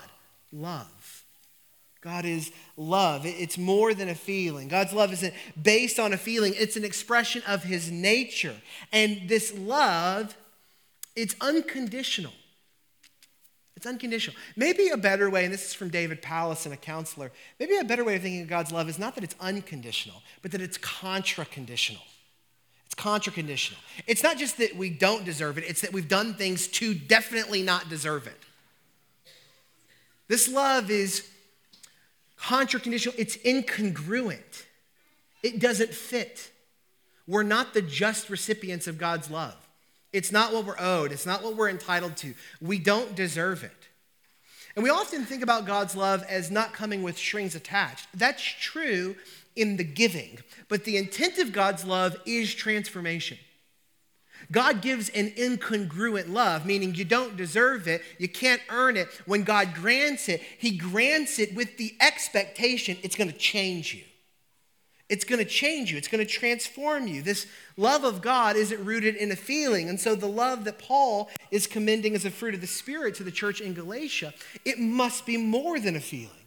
love. 0.52 0.90
God 2.04 2.26
is 2.26 2.52
love. 2.76 3.26
It's 3.26 3.58
more 3.58 3.94
than 3.94 4.10
a 4.10 4.16
feeling. 4.16 4.68
God's 4.68 4.92
love 4.92 5.14
isn't 5.14 5.34
based 5.60 6.00
on 6.00 6.12
a 6.12 6.18
feeling, 6.18 6.54
it's 6.58 6.76
an 6.76 6.84
expression 6.84 7.42
of 7.48 7.64
his 7.64 7.90
nature. 7.90 8.56
And 8.92 9.22
this 9.28 9.58
love, 9.58 10.36
it's 11.16 11.34
unconditional. 11.40 12.34
It's 13.78 13.86
unconditional. 13.86 14.38
Maybe 14.58 14.90
a 14.90 14.98
better 14.98 15.30
way, 15.30 15.46
and 15.46 15.54
this 15.54 15.68
is 15.68 15.74
from 15.74 15.88
David 15.88 16.22
Powlison, 16.22 16.74
a 16.74 16.78
counselor, 16.78 17.32
maybe 17.58 17.78
a 17.78 17.86
better 17.86 18.04
way 18.04 18.18
of 18.18 18.22
thinking 18.22 18.42
of 18.42 18.50
God's 18.50 18.74
love 18.74 18.90
is 18.90 19.00
not 19.00 19.16
that 19.16 19.24
it's 19.24 19.36
unconditional, 19.40 20.22
but 20.42 20.52
that 20.52 20.62
it's 20.62 20.78
contra 20.78 21.46
conditional. 21.46 22.04
It's 22.86 22.96
contra 22.96 23.32
conditional. 23.32 23.80
It's 24.08 24.24
not 24.24 24.38
just 24.38 24.58
that 24.58 24.76
we 24.76 24.90
don't 24.90 25.24
deserve 25.24 25.58
it, 25.58 25.64
it's 25.66 25.82
that 25.82 25.94
we've 25.94 26.10
done 26.10 26.34
things 26.34 26.68
to 26.68 26.94
definitely 26.94 27.62
not 27.62 27.88
deserve 27.88 28.28
it. 28.28 28.40
This 30.28 30.50
love 30.50 30.92
is 30.92 31.30
contra 32.44 32.80
conditional, 32.80 33.16
it's 33.18 33.38
incongruent, 33.38 34.66
it 35.42 35.60
doesn't 35.60 35.94
fit. 35.94 36.52
We're 37.26 37.44
not 37.44 37.74
the 37.74 37.82
just 37.82 38.30
recipients 38.30 38.86
of 38.86 38.98
God's 38.98 39.32
love. 39.32 39.56
It's 40.12 40.32
not 40.32 40.54
what 40.54 40.66
we're 40.66 40.80
owed, 40.80 41.12
it's 41.12 41.26
not 41.26 41.42
what 41.42 41.56
we're 41.56 41.70
entitled 41.70 42.18
to. 42.18 42.34
We 42.62 42.80
don't 42.80 43.16
deserve 43.16 43.64
it. 43.64 43.72
And 44.76 44.84
we 44.84 44.90
often 44.90 45.24
think 45.24 45.42
about 45.42 45.66
God's 45.66 45.96
love 45.96 46.24
as 46.24 46.52
not 46.52 46.74
coming 46.74 47.02
with 47.02 47.18
strings 47.18 47.56
attached. 47.56 48.08
That's 48.14 48.44
true 48.44 49.16
in 49.56 49.78
the 49.78 49.84
giving, 49.84 50.40
but 50.68 50.84
the 50.84 50.98
intent 50.98 51.38
of 51.38 51.54
God's 51.54 51.86
love 51.86 52.18
is 52.26 52.54
transformation. 52.54 53.38
God 54.54 54.82
gives 54.82 55.10
an 55.10 55.32
incongruent 55.32 56.32
love, 56.32 56.66
meaning 56.66 56.96
you 56.96 57.04
don't 57.04 57.36
deserve 57.36 57.88
it, 57.88 58.02
you 58.18 58.30
can't 58.30 58.62
earn 58.70 58.96
it. 58.96 59.08
When 59.26 59.44
God 59.44 59.74
grants 59.74 60.30
it, 60.30 60.42
He 60.58 60.78
grants 60.78 61.40
it 61.40 61.54
with 61.54 61.78
the 61.78 61.96
expectation 62.00 62.98
it's 63.04 63.16
going 63.16 63.32
to 63.32 63.38
change 63.38 63.94
you. 63.94 64.04
It's 65.10 65.26
going 65.26 65.40
to 65.40 65.46
change 65.46 65.92
you, 65.92 65.98
it's 65.98 66.08
going 66.08 66.26
to 66.26 66.32
transform 66.32 67.08
you. 67.08 67.22
This 67.22 67.48
love 67.76 68.04
of 68.04 68.22
God 68.22 68.56
isn't 68.56 68.86
rooted 68.86 69.16
in 69.16 69.32
a 69.32 69.36
feeling. 69.36 69.90
And 69.90 70.00
so, 70.00 70.16
the 70.16 70.28
love 70.28 70.64
that 70.64 70.80
Paul 70.80 71.30
is 71.52 71.68
commending 71.68 72.16
as 72.16 72.24
a 72.24 72.32
fruit 72.32 72.54
of 72.54 72.62
the 72.62 72.68
Spirit 72.68 73.16
to 73.16 73.24
the 73.24 73.32
church 73.32 73.60
in 73.60 73.74
Galatia, 73.74 74.34
it 74.64 74.80
must 74.80 75.26
be 75.26 75.36
more 75.36 75.80
than 75.80 75.96
a 75.96 76.00
feeling. 76.00 76.43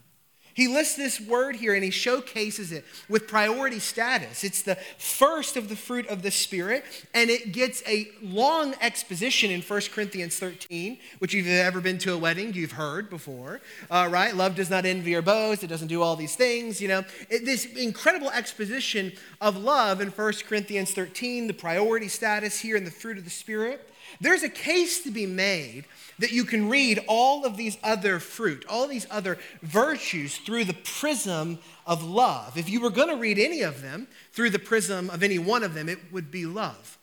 He 0.57 0.69
lists 0.69 0.97
this 0.97 1.21
word 1.21 1.57
here 1.57 1.75
and 1.75 1.85
he 1.85 1.91
showcases 1.91 2.73
it 2.73 2.87
with 3.11 3.29
priority 3.29 3.79
status. 3.79 4.43
It's 4.43 4.63
the 4.63 4.77
first 4.97 5.55
of 5.59 5.69
the 5.69 5.77
fruit 5.77 6.07
of 6.07 6.23
the 6.23 6.31
Spirit, 6.31 6.83
and 7.13 7.29
it 7.29 7.53
gets 7.53 7.83
a 7.87 8.09
long 8.23 8.75
exposition 8.81 9.51
in 9.51 9.61
1 9.61 9.81
Corinthians 9.93 10.39
13, 10.39 10.97
which 11.19 11.35
if 11.35 11.45
you've 11.45 11.49
ever 11.49 11.83
been 11.83 11.99
to 11.99 12.15
a 12.15 12.19
wedding, 12.19 12.55
you've 12.55 12.73
heard 12.73 13.11
before, 13.11 13.61
uh, 13.91 14.09
right? 14.11 14.35
Love 14.35 14.55
does 14.55 14.71
not 14.71 14.87
envy 14.87 15.15
or 15.15 15.21
boast, 15.21 15.63
it 15.63 15.67
doesn't 15.67 15.89
do 15.89 16.01
all 16.01 16.17
these 16.17 16.37
things, 16.37 16.81
you 16.81 16.89
know. 16.89 17.05
It, 17.29 17.45
this 17.45 17.67
incredible 17.67 18.31
exposition 18.31 19.13
of 19.43 19.59
love 19.59 20.01
in 20.01 20.09
1 20.09 20.33
Corinthians 20.49 20.93
13, 20.93 21.49
the 21.49 21.53
priority 21.53 22.09
status 22.09 22.61
here 22.61 22.77
in 22.77 22.85
the 22.85 22.91
fruit 22.91 23.19
of 23.19 23.25
the 23.25 23.31
Spirit. 23.31 23.87
There's 24.21 24.43
a 24.43 24.49
case 24.49 25.03
to 25.03 25.11
be 25.11 25.27
made 25.27 25.85
that 26.19 26.33
you 26.33 26.45
can 26.45 26.69
read 26.69 27.05
all 27.07 27.45
of 27.45 27.57
these 27.57 27.77
other 27.83 28.19
fruit, 28.19 28.65
all 28.69 28.89
these 28.89 29.07
other 29.11 29.39
virtues 29.63 30.39
through 30.47 30.65
the 30.65 30.73
prism 30.73 31.59
of 31.87 32.03
love. 32.03 32.57
If 32.57 32.71
you 32.71 32.81
were 32.81 32.91
going 32.91 33.09
to 33.09 33.17
read 33.17 33.39
any 33.39 33.61
of 33.61 33.83
them 33.83 34.09
through 34.33 34.51
the 34.51 34.59
prism 34.59 35.11
of 35.11 35.23
any 35.23 35.39
one 35.39 35.63
of 35.63 35.75
them, 35.75 35.89
it 35.89 35.99
would 36.13 36.31
be 36.31 36.47
love. 36.47 36.97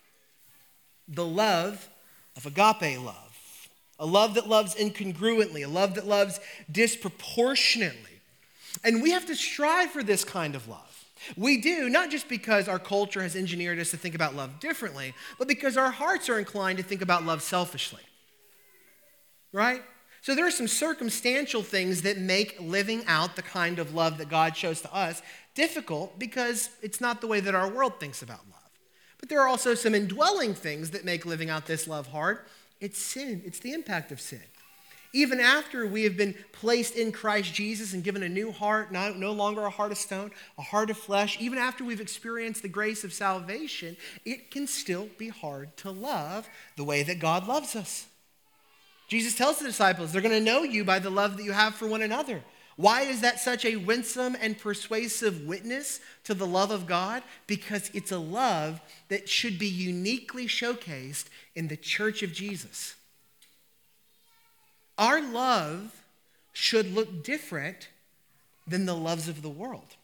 The 1.07 1.25
love 1.25 1.87
of 2.35 2.47
agape 2.47 2.99
love. 2.99 3.69
A 3.99 4.05
love 4.07 4.33
that 4.33 4.49
loves 4.49 4.73
incongruently, 4.75 5.63
a 5.63 5.69
love 5.69 5.95
that 5.95 6.07
loves 6.07 6.39
disproportionately. 6.71 8.21
And 8.83 9.03
we 9.03 9.11
have 9.11 9.27
to 9.27 9.35
strive 9.35 9.91
for 9.91 10.01
this 10.01 10.23
kind 10.23 10.55
of 10.55 10.67
love. 10.67 11.05
We 11.37 11.61
do, 11.61 11.89
not 11.89 12.09
just 12.09 12.27
because 12.27 12.67
our 12.67 12.79
culture 12.79 13.21
has 13.21 13.35
engineered 13.35 13.79
us 13.79 13.91
to 13.91 13.97
think 13.97 14.15
about 14.15 14.35
love 14.35 14.59
differently, 14.59 15.13
but 15.37 15.47
because 15.47 15.77
our 15.77 15.91
hearts 15.91 16.27
are 16.27 16.39
inclined 16.39 16.79
to 16.79 16.83
think 16.83 17.01
about 17.01 17.23
love 17.23 17.43
selfishly 17.43 18.01
right? 19.53 19.81
So 20.23 20.33
there 20.33 20.47
are 20.47 20.51
some 20.51 20.69
circumstantial 20.69 21.63
things 21.63 22.03
that 22.03 22.17
make 22.17 22.55
living 22.57 23.03
out 23.07 23.35
the 23.35 23.41
kind 23.41 23.77
of 23.77 23.93
love 23.93 24.17
that 24.19 24.29
God 24.29 24.55
shows 24.55 24.79
to 24.81 24.95
us 24.95 25.21
difficult 25.53 26.17
because 26.17 26.69
it's 26.81 27.01
not 27.01 27.19
the 27.19 27.27
way 27.27 27.41
that 27.41 27.53
our 27.53 27.69
world 27.69 27.99
thinks 27.99 28.21
about 28.21 28.39
love. 28.49 28.71
But 29.19 29.27
there 29.27 29.41
are 29.41 29.49
also 29.49 29.75
some 29.75 29.93
indwelling 29.93 30.53
things 30.53 30.91
that 30.91 31.03
make 31.03 31.25
living 31.25 31.49
out 31.49 31.65
this 31.65 31.89
love 31.89 32.07
hard. 32.07 32.39
It's 32.79 32.97
sin, 32.97 33.41
it's 33.45 33.59
the 33.59 33.73
impact 33.73 34.13
of 34.13 34.21
sin. 34.21 34.39
Even 35.11 35.41
after 35.41 35.85
we 35.85 36.05
have 36.05 36.15
been 36.15 36.35
placed 36.53 36.95
in 36.95 37.11
Christ 37.11 37.53
Jesus 37.53 37.93
and 37.93 38.01
given 38.01 38.23
a 38.23 38.29
new 38.29 38.53
heart, 38.53 38.93
no, 38.93 39.11
no 39.11 39.33
longer 39.33 39.65
a 39.65 39.69
heart 39.69 39.91
of 39.91 39.97
stone, 39.97 40.31
a 40.57 40.61
heart 40.61 40.89
of 40.89 40.97
flesh, 40.97 41.37
even 41.41 41.59
after 41.59 41.83
we've 41.83 41.99
experienced 41.99 42.61
the 42.61 42.69
grace 42.69 43.03
of 43.03 43.11
salvation, 43.11 43.97
it 44.23 44.51
can 44.51 44.67
still 44.67 45.09
be 45.17 45.27
hard 45.27 45.75
to 45.77 45.91
love 45.91 46.47
the 46.77 46.85
way 46.85 47.03
that 47.03 47.19
God 47.19 47.45
loves 47.45 47.75
us. 47.75 48.07
Jesus 49.13 49.35
tells 49.35 49.59
the 49.59 49.65
disciples, 49.65 50.11
they're 50.11 50.23
going 50.23 50.33
to 50.33 50.43
know 50.43 50.63
you 50.63 50.83
by 50.83 50.97
the 50.97 51.11
love 51.11 51.37
that 51.37 51.43
you 51.43 51.51
have 51.51 51.75
for 51.75 51.85
one 51.85 52.01
another. 52.01 52.43
Why 52.77 53.03
is 53.03 53.21
that 53.21 53.39
such 53.39 53.63
a 53.63 53.75
winsome 53.75 54.35
and 54.41 54.57
persuasive 54.57 55.45
witness 55.45 55.99
to 56.23 56.33
the 56.33 56.47
love 56.47 56.71
of 56.71 56.87
God? 56.87 57.21
Because 57.45 57.91
it's 57.93 58.11
a 58.11 58.17
love 58.17 58.81
that 59.09 59.29
should 59.29 59.59
be 59.59 59.67
uniquely 59.67 60.47
showcased 60.47 61.25
in 61.53 61.67
the 61.67 61.77
church 61.77 62.23
of 62.23 62.33
Jesus. 62.33 62.95
Our 64.97 65.21
love 65.21 66.01
should 66.51 66.91
look 66.91 67.23
different 67.23 67.89
than 68.65 68.87
the 68.87 68.95
loves 68.95 69.29
of 69.29 69.43
the 69.43 69.47
world 69.47 69.95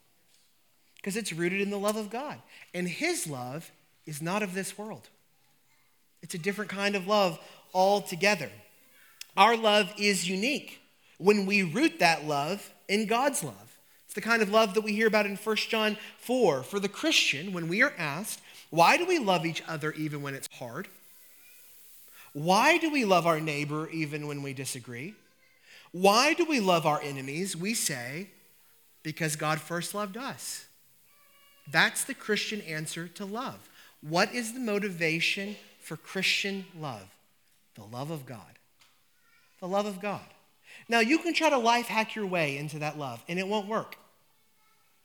because 0.98 1.18
it's 1.18 1.34
rooted 1.34 1.62
in 1.62 1.72
the 1.72 1.80
love 1.80 1.96
of 1.96 2.12
God. 2.12 2.38
And 2.76 2.88
His 2.88 3.26
love 3.26 3.72
is 4.06 4.22
not 4.22 4.44
of 4.44 4.54
this 4.54 4.78
world, 4.78 5.10
it's 6.22 6.36
a 6.36 6.38
different 6.40 6.70
kind 6.70 6.96
of 6.96 7.08
love 7.08 7.40
altogether. 7.74 8.52
Our 9.40 9.56
love 9.56 9.94
is 9.98 10.28
unique 10.28 10.82
when 11.18 11.46
we 11.46 11.64
root 11.64 12.00
that 12.00 12.26
love 12.26 12.74
in 12.90 13.06
God's 13.06 13.42
love. 13.42 13.78
It's 14.04 14.14
the 14.14 14.20
kind 14.20 14.42
of 14.42 14.50
love 14.50 14.74
that 14.74 14.84
we 14.84 14.92
hear 14.92 15.08
about 15.08 15.26
in 15.26 15.38
1 15.38 15.56
John 15.56 15.96
4. 16.18 16.62
For 16.64 16.78
the 16.78 16.90
Christian, 16.90 17.54
when 17.54 17.70
we 17.70 17.82
are 17.82 17.94
asked, 17.98 18.42
why 18.70 18.98
do 18.98 19.06
we 19.06 19.18
love 19.18 19.46
each 19.46 19.64
other 19.66 19.94
even 19.94 20.22
when 20.22 20.36
it's 20.36 20.50
hard? 20.58 20.90
Why 22.34 22.78
do 22.80 22.92
we 22.92 23.06
love 23.06 23.26
our 23.26 23.40
neighbor 23.40 23.90
even 23.92 24.28
when 24.28 24.44
we 24.44 24.52
disagree? 24.52 25.16
Why 25.94 26.34
do 26.34 26.44
we 26.44 26.60
love 26.60 26.86
our 26.86 27.02
enemies? 27.02 27.56
We 27.56 27.76
say, 27.76 28.28
because 29.04 29.38
God 29.38 29.62
first 29.62 29.96
loved 29.96 30.18
us. 30.18 30.66
That's 31.72 32.04
the 32.04 32.14
Christian 32.14 32.60
answer 32.62 33.08
to 33.08 33.24
love. 33.24 33.70
What 34.02 34.34
is 34.34 34.52
the 34.52 34.60
motivation 34.60 35.56
for 35.80 35.96
Christian 35.96 36.66
love? 36.78 37.10
The 37.76 37.86
love 37.86 38.12
of 38.12 38.26
God 38.26 38.59
the 39.60 39.68
love 39.68 39.86
of 39.86 40.02
God. 40.02 40.26
Now, 40.88 41.00
you 41.00 41.20
can 41.20 41.34
try 41.34 41.50
to 41.50 41.58
life 41.58 41.88
hack 41.88 42.16
your 42.16 42.26
way 42.26 42.58
into 42.58 42.80
that 42.80 42.98
love, 42.98 43.24
and 43.28 43.38
it 43.38 43.48
won't 43.48 43.68
work. 43.68 43.98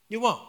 You 0.09 0.21
won't. 0.21 0.43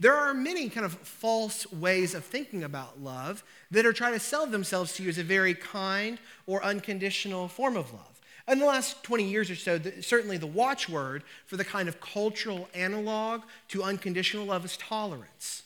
There 0.00 0.14
are 0.14 0.32
many 0.32 0.68
kind 0.68 0.86
of 0.86 0.94
false 0.94 1.70
ways 1.72 2.14
of 2.14 2.24
thinking 2.24 2.62
about 2.62 3.00
love 3.00 3.44
that 3.70 3.84
are 3.84 3.92
trying 3.92 4.14
to 4.14 4.20
sell 4.20 4.46
themselves 4.46 4.94
to 4.94 5.02
you 5.02 5.08
as 5.08 5.18
a 5.18 5.24
very 5.24 5.54
kind 5.54 6.18
or 6.46 6.64
unconditional 6.64 7.48
form 7.48 7.76
of 7.76 7.92
love. 7.92 8.20
In 8.46 8.58
the 8.58 8.66
last 8.66 9.02
20 9.02 9.24
years 9.24 9.50
or 9.50 9.56
so, 9.56 9.80
certainly 10.00 10.36
the 10.36 10.46
watchword 10.46 11.24
for 11.46 11.56
the 11.56 11.64
kind 11.64 11.88
of 11.88 12.00
cultural 12.00 12.68
analog 12.74 13.42
to 13.68 13.82
unconditional 13.82 14.46
love 14.46 14.64
is 14.64 14.76
tolerance. 14.76 15.62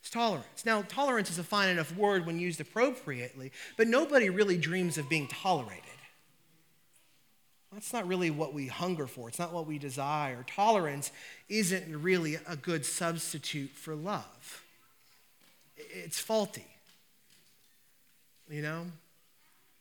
It's 0.00 0.10
tolerance. 0.10 0.64
Now, 0.64 0.82
tolerance 0.82 1.30
is 1.30 1.38
a 1.38 1.44
fine 1.44 1.68
enough 1.68 1.94
word 1.96 2.26
when 2.26 2.38
used 2.38 2.60
appropriately, 2.60 3.52
but 3.76 3.88
nobody 3.88 4.30
really 4.30 4.56
dreams 4.56 4.98
of 4.98 5.08
being 5.08 5.28
tolerated. 5.28 5.84
That's 7.74 7.92
not 7.92 8.06
really 8.06 8.30
what 8.30 8.54
we 8.54 8.68
hunger 8.68 9.08
for. 9.08 9.28
It's 9.28 9.40
not 9.40 9.52
what 9.52 9.66
we 9.66 9.78
desire. 9.78 10.44
Tolerance 10.46 11.10
isn't 11.48 12.02
really 12.02 12.36
a 12.46 12.54
good 12.54 12.86
substitute 12.86 13.70
for 13.70 13.96
love. 13.96 14.62
It's 15.76 16.20
faulty. 16.20 16.66
You 18.48 18.62
know? 18.62 18.86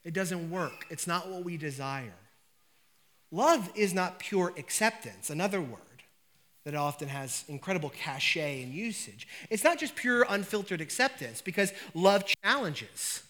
It 0.04 0.14
doesn't 0.14 0.50
work. 0.50 0.88
It's 0.90 1.06
not 1.06 1.30
what 1.30 1.44
we 1.44 1.56
desire. 1.56 2.16
Love 3.32 3.70
is 3.76 3.94
not 3.94 4.20
pure 4.20 4.54
acceptance, 4.58 5.30
another 5.30 5.62
word 5.62 5.80
that 6.66 6.76
often 6.76 7.10
has 7.10 7.44
incredible 7.48 7.90
cachet 7.90 8.64
and 8.64 8.74
usage. 8.74 9.28
It's 9.50 9.64
not 9.64 9.78
just 9.78 9.96
pure 9.96 10.26
unfiltered 10.28 10.82
acceptance 10.82 11.42
because 11.42 11.74
love 11.94 12.26
challenges. 12.44 13.22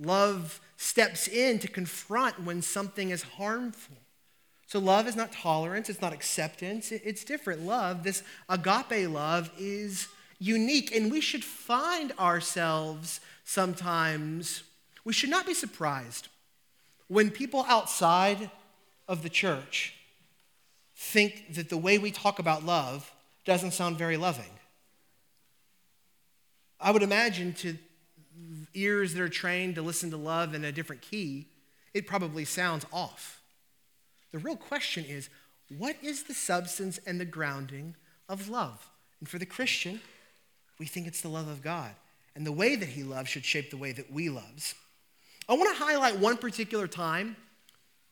Love 0.00 0.60
steps 0.76 1.28
in 1.28 1.58
to 1.58 1.68
confront 1.68 2.42
when 2.42 2.62
something 2.62 3.10
is 3.10 3.22
harmful. 3.22 3.96
So, 4.66 4.78
love 4.80 5.06
is 5.06 5.14
not 5.14 5.32
tolerance, 5.32 5.88
it's 5.88 6.02
not 6.02 6.12
acceptance, 6.12 6.90
it's 6.90 7.24
different. 7.24 7.62
Love, 7.62 8.02
this 8.02 8.22
agape 8.48 9.08
love, 9.08 9.50
is 9.58 10.08
unique, 10.38 10.94
and 10.94 11.10
we 11.10 11.20
should 11.20 11.44
find 11.44 12.12
ourselves 12.18 13.20
sometimes, 13.44 14.64
we 15.04 15.12
should 15.12 15.30
not 15.30 15.46
be 15.46 15.54
surprised 15.54 16.28
when 17.08 17.30
people 17.30 17.64
outside 17.68 18.50
of 19.06 19.22
the 19.22 19.28
church 19.28 19.94
think 20.96 21.54
that 21.54 21.68
the 21.68 21.76
way 21.76 21.98
we 21.98 22.10
talk 22.10 22.38
about 22.38 22.64
love 22.64 23.12
doesn't 23.44 23.72
sound 23.72 23.96
very 23.96 24.16
loving. 24.16 24.50
I 26.80 26.90
would 26.90 27.02
imagine 27.02 27.52
to 27.54 27.78
ears 28.76 29.14
that 29.14 29.22
are 29.22 29.28
trained 29.28 29.74
to 29.74 29.82
listen 29.82 30.10
to 30.10 30.16
love 30.16 30.54
in 30.54 30.64
a 30.64 30.72
different 30.72 31.02
key, 31.02 31.48
it 31.94 32.06
probably 32.06 32.44
sounds 32.44 32.86
off. 32.92 33.40
The 34.32 34.38
real 34.38 34.56
question 34.56 35.04
is 35.04 35.28
what 35.68 35.96
is 36.02 36.24
the 36.24 36.34
substance 36.34 36.98
and 37.06 37.20
the 37.20 37.24
grounding 37.24 37.96
of 38.28 38.48
love? 38.48 38.88
And 39.20 39.28
for 39.28 39.38
the 39.38 39.46
Christian, 39.46 40.00
we 40.78 40.86
think 40.86 41.06
it's 41.06 41.22
the 41.22 41.28
love 41.28 41.48
of 41.48 41.62
God. 41.62 41.92
And 42.34 42.46
the 42.46 42.52
way 42.52 42.76
that 42.76 42.90
he 42.90 43.02
loves 43.02 43.30
should 43.30 43.44
shape 43.44 43.70
the 43.70 43.76
way 43.76 43.92
that 43.92 44.12
we 44.12 44.28
loves. 44.28 44.74
I 45.48 45.54
want 45.54 45.76
to 45.76 45.82
highlight 45.82 46.18
one 46.18 46.36
particular 46.36 46.86
time 46.86 47.36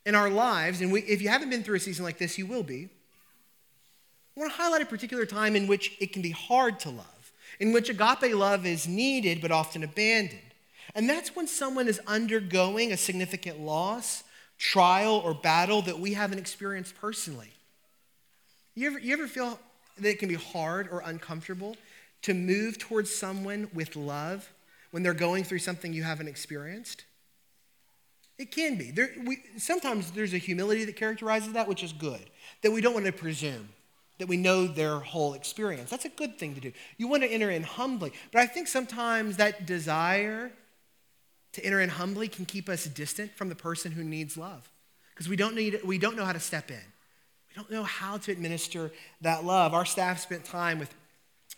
in 0.07 0.15
our 0.15 0.31
lives, 0.31 0.81
and 0.81 0.91
we, 0.93 1.01
if 1.03 1.21
you 1.21 1.29
haven't 1.29 1.51
been 1.51 1.63
through 1.63 1.77
a 1.77 1.81
season 1.81 2.05
like 2.05 2.19
this, 2.19 2.39
you 2.39 2.47
will 2.47 2.63
be. 2.63 2.89
I 4.37 4.41
want 4.41 4.53
to 4.53 4.57
highlight 4.57 4.83
a 4.83 4.87
particular 4.87 5.27
time 5.27 5.57
in 5.57 5.67
which 5.67 5.97
it 6.01 6.13
can 6.13 6.23
be 6.23 6.31
hard 6.31 6.81
to 6.81 6.91
love, 6.91 7.33
in 7.61 7.73
which 7.73 7.89
agape 7.89 8.35
love 8.35 8.67
is 8.67 8.89
needed 8.89 9.41
but 9.41 9.51
often 9.51 9.83
abandoned. 9.83 10.54
And 10.95 11.09
that's 11.09 11.35
when 11.35 11.47
someone 11.47 11.89
is 11.89 12.01
undergoing 12.07 12.93
a 12.93 12.97
significant 12.97 13.61
loss, 13.61 14.25
trial, 14.59 15.21
or 15.25 15.35
battle 15.35 15.83
that 15.83 15.99
we 15.99 16.15
haven't 16.15 16.39
experienced 16.39 16.95
personally. 17.01 17.51
You 18.75 18.89
ever, 18.89 18.99
you 18.99 19.13
ever 19.13 19.29
feel 19.29 19.59
that 19.99 20.09
it 20.09 20.19
can 20.19 20.29
be 20.29 20.35
hard 20.35 20.89
or 20.91 21.03
uncomfortable 21.05 21.77
to 22.23 22.35
move 22.35 22.79
towards 22.79 23.15
someone 23.15 23.69
with 23.73 23.97
love 23.97 24.51
when 24.91 25.03
they're 25.03 25.15
going 25.15 25.45
through 25.45 25.61
something 25.61 25.93
you 25.93 26.03
haven't 26.03 26.29
experienced? 26.29 27.05
It 28.39 28.51
can 28.51 28.77
be. 28.77 28.91
There, 28.91 29.11
we, 29.25 29.43
sometimes 29.59 30.11
there's 30.11 30.35
a 30.35 30.39
humility 30.39 30.85
that 30.85 30.97
characterizes 30.97 31.53
that, 31.53 31.69
which 31.69 31.85
is 31.85 31.93
good, 31.93 32.23
that 32.63 32.73
we 32.73 32.81
don't 32.81 32.95
want 32.95 33.07
to 33.07 33.13
presume 33.13 33.69
that 34.19 34.29
we 34.29 34.37
know 34.37 34.67
their 34.67 35.01
whole 35.01 35.35
experience. 35.35 35.91
That's 35.91 36.05
a 36.05 36.11
good 36.11 36.39
thing 36.39 36.55
to 36.55 36.61
do. 36.61 36.73
You 36.97 37.09
want 37.09 37.23
to 37.23 37.29
enter 37.29 37.51
in 37.51 37.63
humbly. 37.63 38.13
But 38.33 38.43
I 38.43 38.47
think 38.47 38.69
sometimes 38.69 39.37
that 39.37 39.67
desire 39.67 40.53
to 41.55 41.65
enter 41.65 41.81
in 41.81 41.89
humbly 41.89 42.29
can 42.29 42.45
keep 42.45 42.69
us 42.69 42.85
distant 42.85 43.35
from 43.37 43.49
the 43.49 43.55
person 43.55 43.93
who 43.93 44.05
needs 44.05 44.37
love 44.37 44.69
because 45.15 45.29
we 45.29 45.37
don't 45.37 45.55
need 45.55 45.81
we 45.85 45.99
don't 45.99 46.17
know 46.17 46.25
how 46.25 46.33
to 46.33 46.41
step 46.41 46.71
in. 46.71 46.77
We 46.77 47.55
don't 47.55 47.71
know 47.71 47.85
how 47.85 48.19
to 48.19 48.33
administer 48.33 48.91
that 49.21 49.45
love. 49.45 49.75
Our 49.75 49.85
staff 49.85 50.21
spent 50.21 50.45
time 50.45 50.79
with 50.79 50.93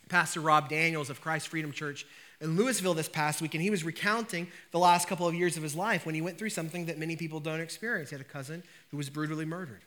Pastor 0.09 0.39
Rob 0.39 0.69
Daniels 0.69 1.09
of 1.09 1.21
Christ 1.21 1.47
Freedom 1.47 1.71
Church 1.71 2.05
in 2.39 2.55
Louisville 2.55 2.93
this 2.93 3.09
past 3.09 3.41
week, 3.41 3.55
and 3.55 3.63
he 3.63 3.71
was 3.71 3.83
recounting 3.83 4.47
the 4.71 4.77
last 4.77 5.07
couple 5.07 5.27
of 5.27 5.33
years 5.33 5.57
of 5.57 5.63
his 5.63 5.75
life 5.75 6.05
when 6.05 6.13
he 6.13 6.21
went 6.21 6.37
through 6.37 6.51
something 6.51 6.85
that 6.85 6.99
many 6.99 7.15
people 7.15 7.39
don't 7.39 7.61
experience. 7.61 8.11
He 8.11 8.13
had 8.15 8.21
a 8.21 8.29
cousin 8.29 8.63
who 8.91 8.97
was 8.97 9.09
brutally 9.09 9.45
murdered. 9.45 9.81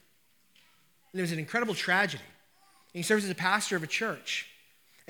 And 1.13 1.21
it 1.21 1.23
was 1.23 1.33
an 1.33 1.39
incredible 1.39 1.75
tragedy. 1.75 2.25
And 2.93 2.99
he 2.99 3.03
serves 3.03 3.25
as 3.25 3.31
a 3.31 3.37
pastor 3.37 3.77
of 3.77 3.85
a 3.85 3.87
church. 3.87 4.49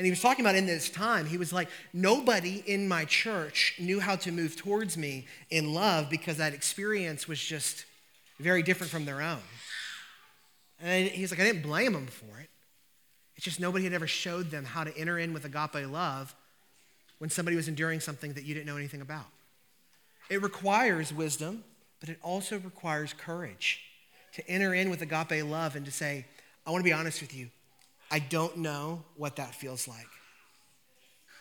And 0.01 0.07
he 0.07 0.11
was 0.11 0.23
talking 0.23 0.43
about 0.43 0.55
in 0.55 0.65
this 0.65 0.89
time, 0.89 1.27
he 1.27 1.37
was 1.37 1.53
like, 1.53 1.69
nobody 1.93 2.63
in 2.65 2.89
my 2.89 3.05
church 3.05 3.75
knew 3.79 4.01
how 4.01 4.17
to 4.17 4.33
move 4.33 4.57
towards 4.57 4.97
me 4.97 5.27
in 5.51 5.75
love 5.75 6.09
because 6.09 6.39
that 6.39 6.55
experience 6.55 7.29
was 7.29 7.39
just 7.39 7.85
very 8.39 8.63
different 8.63 8.91
from 8.91 9.05
their 9.05 9.21
own. 9.21 9.43
And 10.83 11.07
he's 11.07 11.31
like, 11.31 11.39
I 11.39 11.45
didn't 11.45 11.61
blame 11.61 11.93
them 11.93 12.07
for 12.07 12.41
it. 12.41 12.49
It's 13.37 13.45
just 13.45 13.61
nobody 13.61 13.85
had 13.85 13.93
ever 13.93 14.07
showed 14.07 14.51
them 14.51 14.65
how 14.65 14.85
to 14.85 14.97
enter 14.97 15.19
in 15.19 15.35
with 15.35 15.45
agape 15.45 15.87
love 15.87 16.35
when 17.19 17.29
somebody 17.29 17.55
was 17.55 17.69
enduring 17.69 18.01
something 18.01 18.33
that 18.33 18.45
you 18.45 18.55
didn't 18.55 18.69
know 18.69 18.79
anything 18.79 19.03
about. 19.03 19.27
It 20.31 20.41
requires 20.41 21.13
wisdom, 21.13 21.63
but 22.01 22.09
it 22.09 22.17
also 22.23 22.57
requires 22.57 23.13
courage 23.13 23.83
to 24.33 24.49
enter 24.49 24.73
in 24.73 24.89
with 24.89 25.03
agape 25.03 25.45
love 25.45 25.77
and 25.77 25.85
to 25.85 25.93
say, 25.93 26.25
I 26.67 26.71
want 26.71 26.81
to 26.81 26.89
be 26.89 26.95
honest 26.95 27.21
with 27.21 27.37
you. 27.37 27.51
I 28.11 28.19
don't 28.19 28.59
know 28.59 29.05
what 29.17 29.37
that 29.37 29.55
feels 29.55 29.87
like, 29.87 30.09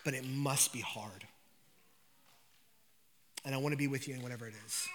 but 0.05 0.13
it 0.13 0.25
must 0.25 0.71
be 0.71 0.81
hard. 0.81 1.25
And 3.43 3.55
I 3.55 3.57
want 3.57 3.73
to 3.73 3.77
be 3.77 3.87
with 3.87 4.07
you 4.07 4.13
in 4.13 4.21
whatever 4.21 4.47
it 4.47 4.53
is. 4.65 4.87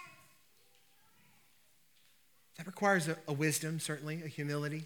That 2.57 2.67
requires 2.67 3.07
a, 3.07 3.17
a 3.27 3.33
wisdom, 3.33 3.79
certainly, 3.79 4.21
a 4.23 4.27
humility, 4.27 4.85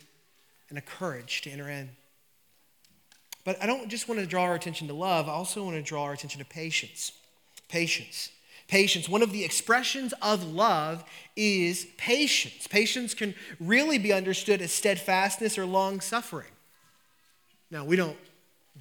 and 0.70 0.78
a 0.78 0.82
courage 0.82 1.42
to 1.42 1.52
enter 1.52 1.70
in. 1.70 1.90
But 3.44 3.62
I 3.62 3.68
don't 3.68 3.90
just 3.90 4.08
want 4.08 4.20
to 4.22 4.28
draw 4.28 4.44
our 4.44 4.56
attention 4.56 4.88
to 4.88 4.94
love, 4.94 5.28
I 5.28 5.34
also 5.34 5.64
want 5.64 5.76
to 5.76 5.82
draw 5.82 6.04
our 6.04 6.14
attention 6.14 6.40
to 6.40 6.46
patience. 6.46 7.12
Patience. 7.68 8.32
Patience. 8.68 9.10
One 9.10 9.22
of 9.22 9.32
the 9.32 9.44
expressions 9.44 10.14
of 10.22 10.44
love 10.44 11.04
is 11.36 11.88
patience. 11.98 12.68
Patience 12.68 13.14
can 13.14 13.34
really 13.60 13.98
be 13.98 14.14
understood 14.14 14.62
as 14.62 14.72
steadfastness 14.72 15.58
or 15.58 15.66
long 15.66 16.02
suffering. 16.02 16.50
Now, 17.72 17.86
we 17.86 17.96
don't 17.96 18.18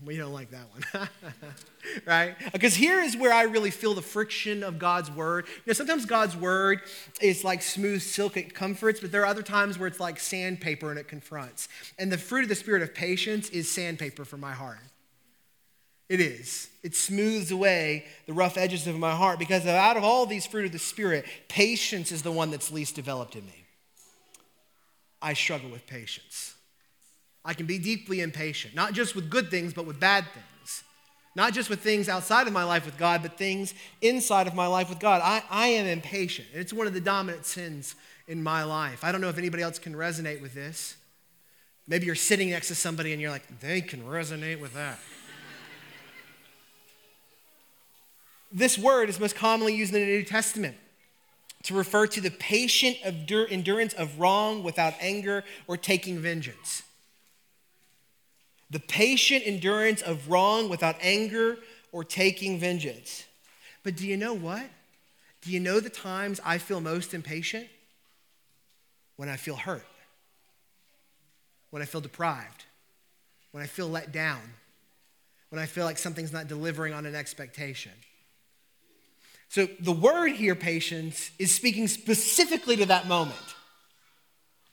we 0.05 0.17
don't 0.17 0.33
like 0.33 0.51
that 0.51 0.67
one, 0.71 1.09
right? 2.07 2.37
Because 2.53 2.75
here 2.75 3.01
is 3.01 3.17
where 3.17 3.33
I 3.33 3.45
really 3.45 3.71
feel 3.71 3.95
the 3.95 4.03
friction 4.03 4.63
of 4.63 4.79
God's 4.79 5.11
word. 5.11 5.47
You 5.49 5.63
know, 5.67 5.73
sometimes 5.73 6.05
God's 6.07 6.37
word 6.37 6.83
is 7.21 7.43
like 7.43 7.63
smooth 7.63 8.01
silk, 8.03 8.37
it 8.37 8.55
comforts, 8.55 9.01
but 9.01 9.11
there 9.11 9.23
are 9.23 9.27
other 9.27 9.43
times 9.43 9.79
where 9.79 9.89
it's 9.89 9.99
like 9.99 10.21
sandpaper 10.21 10.91
and 10.91 10.99
it 10.99 11.09
confronts. 11.09 11.69
And 11.99 12.13
the 12.13 12.19
fruit 12.19 12.45
of 12.45 12.49
the 12.49 12.55
spirit 12.55 12.83
of 12.83 12.95
patience 12.95 13.49
is 13.51 13.71
sandpaper 13.71 14.25
for 14.25 14.37
my 14.37 14.53
heart. 14.53 14.79
It 16.09 16.21
is. 16.21 16.69
It 16.83 16.95
smooths 16.95 17.51
away 17.51 18.07
the 18.27 18.33
rough 18.33 18.57
edges 18.57 18.87
of 18.87 18.99
my 18.99 19.15
heart 19.15 19.39
because 19.39 19.67
out 19.67 19.97
of 19.97 20.05
all 20.05 20.27
these 20.27 20.47
fruit 20.47 20.67
of 20.67 20.73
the 20.73 20.79
spirit, 20.79 21.27
patience 21.49 22.13
is 22.13 22.23
the 22.23 22.33
one 22.33 22.51
that's 22.51 22.71
least 22.71 22.95
developed 22.95 23.35
in 23.37 23.45
me. 23.45 23.65
I 25.21 25.35
struggle 25.35 25.71
with 25.71 25.87
patience. 25.87 26.55
I 27.49 27.55
can 27.55 27.65
be 27.65 27.79
deeply 27.79 28.21
impatient, 28.21 28.75
not 28.75 28.93
just 28.93 29.17
with 29.17 29.31
good 29.31 29.51
things, 29.51 29.73
but 29.73 29.87
with 29.87 29.99
bad 29.99 30.27
things. 30.35 30.85
Not 31.35 31.55
just 31.55 31.71
with 31.71 31.81
things 31.81 32.07
outside 32.07 32.47
of 32.47 32.53
my 32.53 32.63
life 32.63 32.85
with 32.85 32.99
God, 32.99 33.23
but 33.23 33.39
things 33.39 33.73
inside 34.03 34.47
of 34.47 34.55
my 34.55 34.67
life 34.67 34.91
with 34.91 34.99
God. 34.99 35.23
I, 35.25 35.43
I 35.49 35.69
am 35.69 35.87
impatient. 35.87 36.49
It's 36.53 36.75
one 36.75 36.87
of 36.87 36.93
the 36.93 37.01
dominant 37.01 37.47
sins 37.47 37.95
in 38.27 38.43
my 38.43 38.65
life. 38.65 39.03
I 39.03 39.13
don't 39.13 39.23
know 39.23 39.31
if 39.31 39.39
anybody 39.39 39.63
else 39.63 39.79
can 39.79 39.95
resonate 39.95 40.43
with 40.43 40.53
this. 40.53 40.97
Maybe 41.87 42.05
you're 42.05 42.17
sitting 42.17 42.51
next 42.51 42.69
to 42.69 42.75
somebody 42.75 43.15
and 43.15 43.23
you're 43.23 43.31
like, 43.31 43.61
they 43.61 43.81
can 43.81 44.03
resonate 44.03 44.61
with 44.61 44.75
that. 44.75 44.99
this 48.53 48.77
word 48.77 49.09
is 49.09 49.19
most 49.19 49.37
commonly 49.37 49.75
used 49.75 49.95
in 49.95 50.01
the 50.01 50.07
New 50.07 50.23
Testament 50.23 50.77
to 51.63 51.75
refer 51.75 52.07
to 52.09 52.21
the 52.21 52.31
patient 52.31 52.99
endurance 53.03 53.95
of 53.95 54.21
wrong 54.21 54.63
without 54.63 54.93
anger 55.01 55.45
or 55.67 55.79
taking 55.79 56.19
vengeance 56.19 56.83
the 58.71 58.81
patient 58.81 59.45
endurance 59.47 60.03
of 60.03 60.29
wrong 60.29 60.69
without 60.69 60.97
anger 61.01 61.57
or 61.93 62.05
taking 62.05 62.59
vengeance. 62.59 63.25
But 63.83 63.97
do 63.97 64.07
you 64.07 64.17
know 64.17 64.35
what? 64.35 64.65
Do 65.43 65.51
you 65.51 65.61
know 65.61 65.81
the 65.81 65.91
times 65.91 66.41
I 66.45 66.59
feel 66.59 66.81
most 66.81 67.15
impatient? 67.15 67.69
When 69.17 69.29
I 69.29 69.37
feel 69.37 69.57
hurt, 69.57 69.87
when 71.71 71.83
I 71.83 71.87
feel 71.87 72.01
deprived, 72.01 72.65
when 73.51 73.63
I 73.63 73.67
feel 73.67 73.89
let 73.89 74.13
down, 74.13 74.41
when 75.49 75.61
I 75.61 75.67
feel 75.67 75.85
like 75.85 75.99
something's 75.99 76.33
not 76.33 76.47
delivering 76.47 76.93
on 76.95 77.07
an 77.07 77.15
expectation. 77.15 77.93
So 79.49 79.67
the 79.81 79.93
word 79.93 80.33
here, 80.33 80.55
patience, 80.55 81.31
is 81.39 81.55
speaking 81.55 81.89
specifically 81.89 82.77
to 82.77 82.87
that 82.87 83.09
moment 83.09 83.39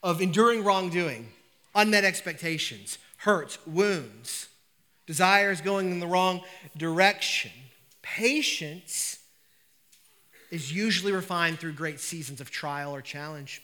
of 0.02 0.20
enduring 0.20 0.62
wrongdoing, 0.62 1.32
unmet 1.74 2.04
expectations, 2.04 2.98
hurts, 3.18 3.58
wounds, 3.66 4.48
desires 5.06 5.60
going 5.60 5.90
in 5.90 6.00
the 6.00 6.06
wrong 6.06 6.42
direction. 6.76 7.50
Patience 8.02 9.18
is 10.50 10.72
usually 10.72 11.12
refined 11.12 11.58
through 11.58 11.72
great 11.72 12.00
seasons 12.00 12.40
of 12.40 12.50
trial 12.50 12.94
or 12.94 13.02
challenge. 13.02 13.62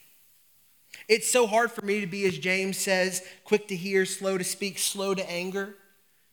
It's 1.07 1.29
so 1.31 1.47
hard 1.47 1.71
for 1.71 1.83
me 1.85 2.01
to 2.01 2.07
be, 2.07 2.25
as 2.25 2.37
James 2.37 2.77
says, 2.77 3.23
quick 3.43 3.67
to 3.69 3.75
hear, 3.75 4.05
slow 4.05 4.37
to 4.37 4.43
speak, 4.43 4.77
slow 4.77 5.15
to 5.15 5.29
anger. 5.29 5.75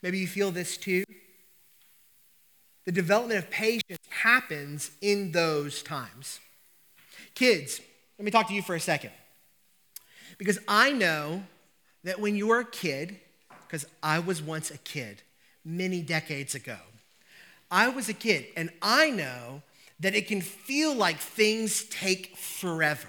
Maybe 0.02 0.18
you 0.18 0.26
feel 0.26 0.50
this 0.50 0.76
too. 0.76 1.04
The 2.85 2.92
development 2.92 3.38
of 3.38 3.50
patience 3.50 3.98
happens 4.09 4.90
in 5.00 5.33
those 5.33 5.83
times. 5.83 6.40
Kids, 7.35 7.80
let 8.18 8.24
me 8.24 8.30
talk 8.30 8.48
to 8.48 8.54
you 8.54 8.62
for 8.62 8.74
a 8.74 8.80
second. 8.80 9.12
Because 10.38 10.59
I 10.66 10.92
know 10.92 11.44
that 12.04 12.20
when 12.20 12.36
you 12.36 12.46
were 12.48 12.60
a 12.60 12.64
kid, 12.64 13.18
because 13.66 13.86
I 14.02 14.18
was 14.18 14.42
once 14.42 14.70
a 14.70 14.78
kid 14.78 15.22
many 15.64 16.02
decades 16.02 16.54
ago, 16.54 16.78
I 17.70 17.88
was 17.88 18.08
a 18.08 18.14
kid, 18.14 18.46
and 18.56 18.70
I 18.82 19.10
know 19.10 19.62
that 20.00 20.14
it 20.14 20.26
can 20.26 20.40
feel 20.40 20.94
like 20.94 21.18
things 21.18 21.84
take 21.84 22.36
forever. 22.36 23.08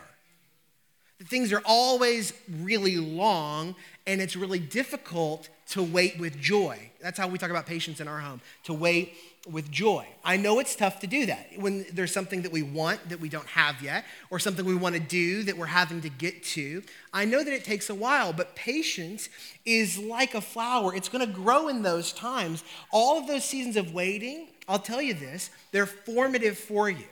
that 1.21 1.27
things 1.27 1.54
are 1.54 1.62
always 1.65 2.34
really 2.49 2.97
long 2.97 3.75
and 4.08 4.19
it's 4.19 4.36
really 4.36 4.58
difficult 4.58 5.49
to 5.67 5.84
wait 5.84 6.19
with 6.19 6.39
joy. 6.41 6.89
That's 6.99 7.17
how 7.17 7.27
we 7.27 7.38
talk 7.38 7.51
about 7.51 7.67
patience 7.67 8.01
in 8.01 8.08
our 8.08 8.17
home, 8.19 8.41
to 8.63 8.73
wait 8.73 9.13
with 9.49 9.71
joy. 9.71 10.08
I 10.23 10.38
know 10.38 10.60
it's 10.60 10.75
tough 10.75 10.99
to 10.99 11.08
do 11.08 11.25
that 11.25 11.49
when 11.58 11.86
there's 11.91 12.13
something 12.13 12.43
that 12.43 12.51
we 12.51 12.62
want 12.62 13.10
that 13.10 13.19
we 13.19 13.27
don't 13.27 13.47
have 13.47 13.82
yet, 13.82 14.06
or 14.30 14.38
something 14.38 14.63
we 14.63 14.75
want 14.75 14.95
to 14.95 15.01
do 15.01 15.43
that 15.43 15.58
we're 15.58 15.65
having 15.65 16.01
to 16.01 16.10
get 16.10 16.43
to. 16.43 16.84
I 17.12 17.25
know 17.25 17.43
that 17.43 17.54
it 17.54 17.65
takes 17.65 17.89
a 17.89 17.95
while, 17.95 18.34
but 18.34 18.56
patience 18.56 19.30
is 19.65 19.97
like 19.97 20.36
a 20.36 20.41
flower. 20.41 20.95
It's 20.95 21.10
going 21.10 21.25
to 21.25 21.34
grow 21.34 21.69
in 21.69 21.82
those 21.82 22.13
times. 22.13 22.63
All 22.91 23.17
of 23.17 23.27
those 23.27 23.43
seasons 23.43 23.77
of 23.77 23.93
waiting, 23.93 24.49
I'll 24.67 24.80
tell 24.80 25.01
you 25.01 25.15
this, 25.15 25.49
they're 25.71 25.88
formative 25.88 26.58
for 26.58 26.89
you, 26.89 27.08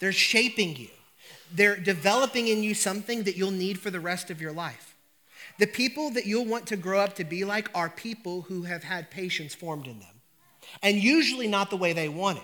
they're 0.00 0.12
shaping 0.12 0.76
you, 0.76 0.88
they're 1.54 1.76
developing 1.76 2.48
in 2.48 2.64
you 2.64 2.74
something 2.74 3.22
that 3.22 3.36
you'll 3.36 3.52
need 3.52 3.78
for 3.78 3.90
the 3.90 4.00
rest 4.00 4.30
of 4.30 4.40
your 4.40 4.52
life. 4.52 4.96
The 5.58 5.66
people 5.66 6.10
that 6.10 6.26
you'll 6.26 6.46
want 6.46 6.66
to 6.68 6.76
grow 6.76 6.98
up 6.98 7.14
to 7.16 7.24
be 7.24 7.44
like 7.44 7.70
are 7.72 7.88
people 7.88 8.42
who 8.42 8.62
have 8.62 8.82
had 8.82 9.10
patience 9.10 9.54
formed 9.54 9.86
in 9.86 10.00
them 10.00 10.08
and 10.82 10.96
usually 10.96 11.48
not 11.48 11.70
the 11.70 11.76
way 11.76 11.92
they 11.92 12.08
wanted. 12.08 12.42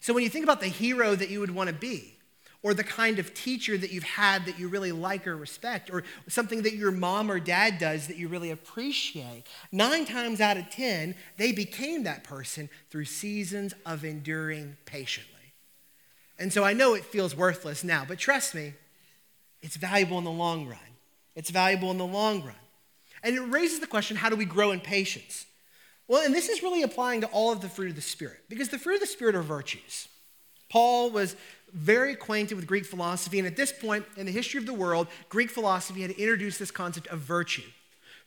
So 0.00 0.12
when 0.12 0.24
you 0.24 0.28
think 0.28 0.44
about 0.44 0.60
the 0.60 0.68
hero 0.68 1.14
that 1.14 1.30
you 1.30 1.40
would 1.40 1.54
want 1.54 1.68
to 1.68 1.74
be, 1.74 2.14
or 2.62 2.74
the 2.74 2.84
kind 2.84 3.18
of 3.18 3.34
teacher 3.34 3.76
that 3.76 3.90
you've 3.90 4.04
had 4.04 4.46
that 4.46 4.58
you 4.58 4.68
really 4.68 4.92
like 4.92 5.26
or 5.26 5.36
respect, 5.36 5.90
or 5.90 6.04
something 6.28 6.62
that 6.62 6.74
your 6.74 6.92
mom 6.92 7.30
or 7.30 7.40
dad 7.40 7.78
does 7.78 8.06
that 8.06 8.16
you 8.16 8.28
really 8.28 8.50
appreciate, 8.50 9.44
nine 9.72 10.04
times 10.04 10.40
out 10.40 10.56
of 10.56 10.70
10, 10.70 11.14
they 11.38 11.52
became 11.52 12.04
that 12.04 12.22
person 12.22 12.68
through 12.90 13.04
seasons 13.04 13.74
of 13.84 14.04
enduring 14.04 14.76
patiently. 14.84 15.32
And 16.38 16.52
so 16.52 16.64
I 16.64 16.72
know 16.72 16.94
it 16.94 17.04
feels 17.04 17.36
worthless 17.36 17.84
now, 17.84 18.04
but 18.06 18.18
trust 18.18 18.54
me, 18.54 18.74
it's 19.60 19.76
valuable 19.76 20.18
in 20.18 20.24
the 20.24 20.30
long 20.30 20.66
run. 20.66 20.78
It's 21.34 21.50
valuable 21.50 21.90
in 21.90 21.98
the 21.98 22.06
long 22.06 22.42
run. 22.42 22.54
And 23.22 23.36
it 23.36 23.40
raises 23.40 23.80
the 23.80 23.86
question 23.86 24.16
how 24.16 24.28
do 24.28 24.36
we 24.36 24.44
grow 24.44 24.72
in 24.72 24.80
patience? 24.80 25.46
Well, 26.12 26.26
and 26.26 26.34
this 26.34 26.50
is 26.50 26.62
really 26.62 26.82
applying 26.82 27.22
to 27.22 27.26
all 27.28 27.52
of 27.52 27.62
the 27.62 27.70
fruit 27.70 27.88
of 27.88 27.96
the 27.96 28.02
Spirit, 28.02 28.40
because 28.50 28.68
the 28.68 28.78
fruit 28.78 28.96
of 28.96 29.00
the 29.00 29.06
Spirit 29.06 29.34
are 29.34 29.40
virtues. 29.40 30.08
Paul 30.68 31.08
was 31.08 31.36
very 31.72 32.12
acquainted 32.12 32.54
with 32.54 32.66
Greek 32.66 32.84
philosophy, 32.84 33.38
and 33.38 33.48
at 33.48 33.56
this 33.56 33.72
point 33.72 34.04
in 34.18 34.26
the 34.26 34.32
history 34.32 34.58
of 34.58 34.66
the 34.66 34.74
world, 34.74 35.06
Greek 35.30 35.48
philosophy 35.48 36.02
had 36.02 36.10
introduced 36.10 36.58
this 36.58 36.70
concept 36.70 37.06
of 37.06 37.20
virtue. 37.20 37.62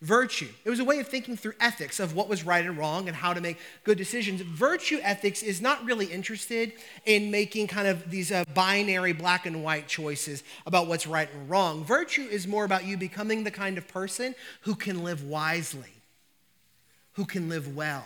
Virtue. 0.01 0.49
It 0.63 0.71
was 0.71 0.79
a 0.79 0.83
way 0.83 0.97
of 0.97 1.07
thinking 1.07 1.37
through 1.37 1.53
ethics 1.59 1.99
of 1.99 2.15
what 2.15 2.27
was 2.27 2.43
right 2.43 2.65
and 2.65 2.75
wrong 2.75 3.07
and 3.07 3.15
how 3.15 3.35
to 3.35 3.39
make 3.39 3.59
good 3.83 3.99
decisions. 3.99 4.41
Virtue 4.41 4.97
ethics 5.03 5.43
is 5.43 5.61
not 5.61 5.85
really 5.85 6.07
interested 6.07 6.73
in 7.05 7.29
making 7.29 7.67
kind 7.67 7.87
of 7.87 8.09
these 8.09 8.31
uh, 8.31 8.45
binary 8.55 9.13
black 9.13 9.45
and 9.45 9.63
white 9.63 9.87
choices 9.87 10.43
about 10.65 10.87
what's 10.87 11.05
right 11.05 11.31
and 11.31 11.47
wrong. 11.51 11.83
Virtue 11.83 12.23
is 12.31 12.47
more 12.47 12.65
about 12.65 12.83
you 12.83 12.97
becoming 12.97 13.43
the 13.43 13.51
kind 13.51 13.77
of 13.77 13.87
person 13.87 14.33
who 14.61 14.73
can 14.73 15.03
live 15.03 15.23
wisely 15.23 15.91
who 17.15 17.25
can 17.25 17.49
live 17.49 17.75
well. 17.75 18.05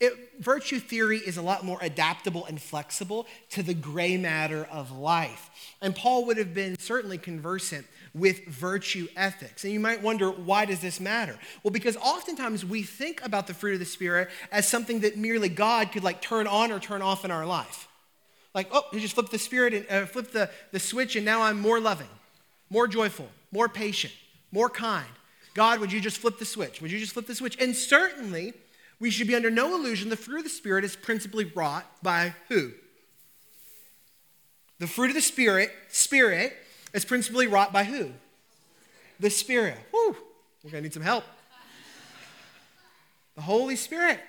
It, 0.00 0.14
virtue 0.40 0.80
theory 0.80 1.18
is 1.18 1.36
a 1.36 1.42
lot 1.42 1.64
more 1.64 1.78
adaptable 1.80 2.44
and 2.46 2.60
flexible 2.60 3.26
to 3.50 3.62
the 3.62 3.74
gray 3.74 4.16
matter 4.16 4.66
of 4.70 4.90
life. 4.90 5.48
And 5.80 5.94
Paul 5.94 6.26
would 6.26 6.38
have 6.38 6.52
been 6.52 6.76
certainly 6.76 7.18
conversant 7.18 7.86
with 8.12 8.44
virtue 8.46 9.06
ethics. 9.16 9.62
And 9.62 9.72
you 9.72 9.78
might 9.78 10.02
wonder, 10.02 10.28
why 10.30 10.64
does 10.64 10.80
this 10.80 10.98
matter? 10.98 11.38
Well, 11.62 11.70
because 11.70 11.96
oftentimes 11.96 12.64
we 12.64 12.82
think 12.82 13.24
about 13.24 13.46
the 13.46 13.54
fruit 13.54 13.74
of 13.74 13.78
the 13.78 13.84
Spirit 13.84 14.28
as 14.50 14.66
something 14.66 15.00
that 15.00 15.16
merely 15.16 15.48
God 15.48 15.92
could 15.92 16.02
like 16.02 16.20
turn 16.20 16.48
on 16.48 16.72
or 16.72 16.80
turn 16.80 17.00
off 17.00 17.24
in 17.24 17.30
our 17.30 17.46
life. 17.46 17.86
Like, 18.54 18.68
oh, 18.72 18.84
you 18.92 19.00
just 19.00 19.14
flip 19.14 19.28
the 19.30 19.38
Spirit 19.38 19.72
and 19.72 19.86
uh, 19.88 20.06
flip 20.06 20.32
the, 20.32 20.50
the 20.72 20.80
switch, 20.80 21.16
and 21.16 21.24
now 21.24 21.42
I'm 21.42 21.60
more 21.60 21.80
loving, 21.80 22.08
more 22.68 22.86
joyful, 22.86 23.28
more 23.50 23.68
patient, 23.68 24.12
more 24.50 24.68
kind, 24.68 25.06
God, 25.54 25.80
would 25.80 25.92
you 25.92 26.00
just 26.00 26.18
flip 26.18 26.38
the 26.38 26.44
switch? 26.44 26.80
Would 26.80 26.90
you 26.90 26.98
just 26.98 27.12
flip 27.12 27.26
the 27.26 27.34
switch? 27.34 27.60
And 27.60 27.76
certainly, 27.76 28.54
we 28.98 29.10
should 29.10 29.26
be 29.26 29.34
under 29.34 29.50
no 29.50 29.74
illusion 29.74 30.08
the 30.08 30.16
fruit 30.16 30.38
of 30.38 30.44
the 30.44 30.50
Spirit 30.50 30.84
is 30.84 30.96
principally 30.96 31.44
wrought 31.44 31.86
by 32.02 32.34
who? 32.48 32.72
The 34.78 34.86
fruit 34.86 35.10
of 35.10 35.14
the 35.14 35.20
Spirit, 35.20 35.70
Spirit, 35.88 36.56
is 36.94 37.04
principally 37.04 37.46
wrought 37.46 37.72
by 37.72 37.84
who? 37.84 38.10
The 39.20 39.30
Spirit. 39.30 39.76
Whew, 39.90 40.16
we're 40.64 40.70
to 40.70 40.80
need 40.80 40.94
some 40.94 41.02
help. 41.02 41.24
The 43.36 43.42
Holy 43.42 43.76
Spirit. 43.76 44.20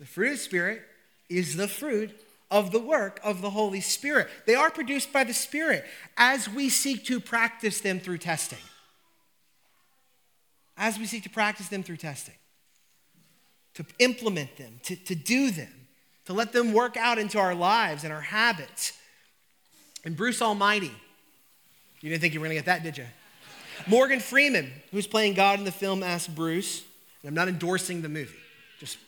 The 0.00 0.06
fruit 0.06 0.28
of 0.28 0.32
the 0.32 0.38
Spirit 0.38 0.82
is 1.28 1.56
the 1.56 1.68
fruit 1.68 2.18
of 2.50 2.70
the 2.72 2.80
work 2.80 3.20
of 3.22 3.42
the 3.42 3.50
Holy 3.50 3.80
Spirit. 3.80 4.28
They 4.46 4.54
are 4.54 4.70
produced 4.70 5.12
by 5.12 5.24
the 5.24 5.34
Spirit 5.34 5.84
as 6.16 6.48
we 6.48 6.70
seek 6.70 7.04
to 7.06 7.20
practice 7.20 7.80
them 7.80 8.00
through 8.00 8.18
testing 8.18 8.58
as 10.78 10.98
we 10.98 11.04
seek 11.04 11.24
to 11.24 11.30
practice 11.30 11.68
them 11.68 11.82
through 11.82 11.96
testing, 11.96 12.34
to 13.74 13.84
implement 13.98 14.56
them, 14.56 14.80
to, 14.84 14.96
to 14.96 15.14
do 15.14 15.50
them, 15.50 15.72
to 16.24 16.32
let 16.32 16.52
them 16.52 16.72
work 16.72 16.96
out 16.96 17.18
into 17.18 17.38
our 17.38 17.54
lives 17.54 18.04
and 18.04 18.12
our 18.12 18.20
habits. 18.20 18.92
And 20.04 20.16
Bruce 20.16 20.40
Almighty, 20.40 20.92
you 22.00 22.10
didn't 22.10 22.20
think 22.20 22.32
you 22.32 22.40
were 22.40 22.46
going 22.46 22.56
to 22.56 22.62
get 22.62 22.66
that, 22.66 22.82
did 22.84 22.96
you? 22.96 23.06
Morgan 23.86 24.20
Freeman, 24.20 24.72
who's 24.92 25.06
playing 25.06 25.34
God 25.34 25.58
in 25.58 25.64
the 25.64 25.72
film, 25.72 26.02
asked 26.02 26.34
Bruce, 26.34 26.84
and 27.22 27.28
I'm 27.28 27.34
not 27.34 27.48
endorsing 27.48 28.02
the 28.02 28.08
movie, 28.08 28.38
just, 28.78 28.98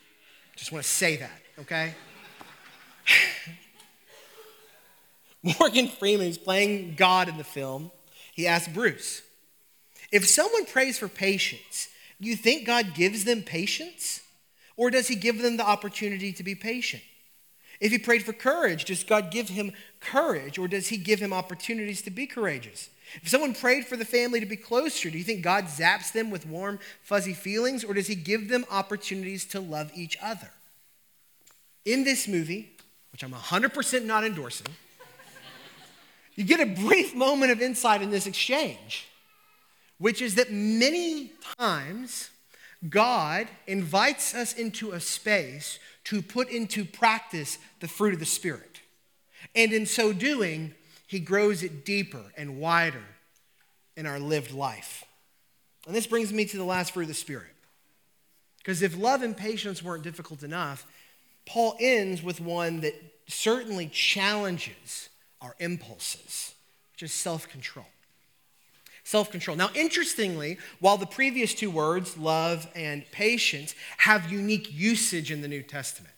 just 0.57 0.73
want 0.73 0.85
to 0.85 0.91
say 0.91 1.17
that, 1.17 1.41
okay? 1.61 1.95
Morgan 5.59 5.89
Freeman, 5.89 6.27
who's 6.27 6.39
playing 6.39 6.95
God 6.97 7.29
in 7.29 7.37
the 7.37 7.45
film, 7.45 7.91
he 8.35 8.47
asked 8.47 8.73
Bruce, 8.75 9.23
if 10.11 10.29
someone 10.29 10.67
prays 10.67 10.99
for 10.99 11.09
patience, 11.09 11.89
do 12.21 12.29
you 12.29 12.37
think 12.37 12.67
God 12.67 12.95
gives 12.95 13.25
them 13.25 13.43
patience? 13.43 14.23
Or 14.77 14.91
does 14.91 15.09
he 15.09 15.15
give 15.15 15.43
them 15.43 15.57
the 15.57 15.67
opportunity 15.67 16.33
to 16.33 16.43
be 16.43 16.55
patient? 16.55 17.03
If 17.81 17.93
he 17.93 17.99
prayed 17.99 18.25
for 18.25 18.33
courage, 18.33 18.85
does 18.85 19.05
God 19.05 19.31
give 19.31 19.49
him 19.49 19.73
courage 20.01 20.59
or 20.59 20.69
does 20.69 20.89
he 20.89 20.97
give 20.97 21.21
him 21.21 21.33
opportunities 21.33 22.03
to 22.03 22.11
be 22.11 22.27
courageous? 22.27 22.91
If 23.23 23.29
someone 23.29 23.55
prayed 23.55 23.87
for 23.87 23.97
the 23.97 24.05
family 24.05 24.39
to 24.41 24.47
be 24.47 24.57
closer, 24.57 25.11
do 25.11 25.19
you 25.19 25.25
think 25.25 25.43
God 25.43 25.65
zaps 25.65 26.13
them 26.13 26.31
with 26.31 26.47
warm, 26.47 26.79
fuzzy 27.03 27.33
feelings 27.33 27.85
or 27.85 27.95
does 27.95 28.07
he 28.07 28.15
give 28.15 28.49
them 28.49 28.65
opportunities 28.71 29.45
to 29.47 29.61
love 29.61 29.91
each 29.95 30.17
other? 30.23 30.51
In 31.85 32.05
this 32.05 32.29
movie, 32.29 32.73
which 33.13 33.23
I'm 33.23 33.33
100% 33.33 34.05
not 34.05 34.25
endorsing, 34.25 34.69
you 36.37 36.45
get 36.45 36.61
a 36.61 36.67
brief 36.67 37.15
moment 37.15 37.51
of 37.51 37.61
insight 37.61 38.03
in 38.03 38.11
this 38.11 38.27
exchange 38.27 39.10
which 40.01 40.23
is 40.23 40.35
that 40.37 40.51
many 40.51 41.31
times 41.59 42.31
God 42.89 43.49
invites 43.67 44.35
us 44.35 44.55
into 44.55 44.93
a 44.93 45.01
space 45.01 45.79
to 46.05 46.23
put 46.23 46.49
into 46.49 46.87
practice 46.87 47.59
the 47.81 47.87
fruit 47.87 48.15
of 48.15 48.19
the 48.19 48.27
Spirit. 48.27 48.81
And 49.55 49.73
in 49.73 49.85
so 49.85 50.15
doing, 50.15 50.75
He 51.07 51.21
grows 51.21 51.63
it 51.63 51.85
deeper 51.85 52.25
and 52.37 52.59
wider 52.59 53.05
in 53.95 54.07
our 54.07 54.19
lived 54.19 54.53
life. 54.53 55.05
And 55.87 55.95
this 55.95 56.07
brings 56.07 56.33
me 56.33 56.47
to 56.47 56.57
the 56.57 56.65
last 56.65 56.95
fruit 56.95 57.03
of 57.03 57.09
the 57.09 57.15
Spirit. 57.15 57.55
Because 58.59 58.81
if 58.81 58.97
love 58.97 59.23
and 59.23 59.37
patience 59.37 59.83
weren't 59.83 60.03
difficult 60.03 60.43
enough, 60.43 60.87
Paul 61.45 61.77
ends 61.79 62.23
with 62.23 62.41
one 62.41 62.81
that 62.81 62.95
certainly 63.27 63.89
challenges 63.89 65.11
our 65.43 65.55
impulses, 65.59 66.55
which 66.95 67.03
is 67.03 67.13
self 67.13 67.47
control 67.49 67.87
self 69.11 69.33
control. 69.33 69.57
Now, 69.57 69.71
interestingly, 69.75 70.57
while 70.79 70.97
the 70.97 71.05
previous 71.05 71.53
two 71.53 71.71
words, 71.71 72.17
love 72.17 72.69
and 72.77 73.05
patience, 73.11 73.75
have 73.99 74.31
unique 74.31 74.73
usage 74.73 75.33
in 75.33 75.43
the 75.43 75.49
New 75.49 75.63
Testament, 75.63 76.15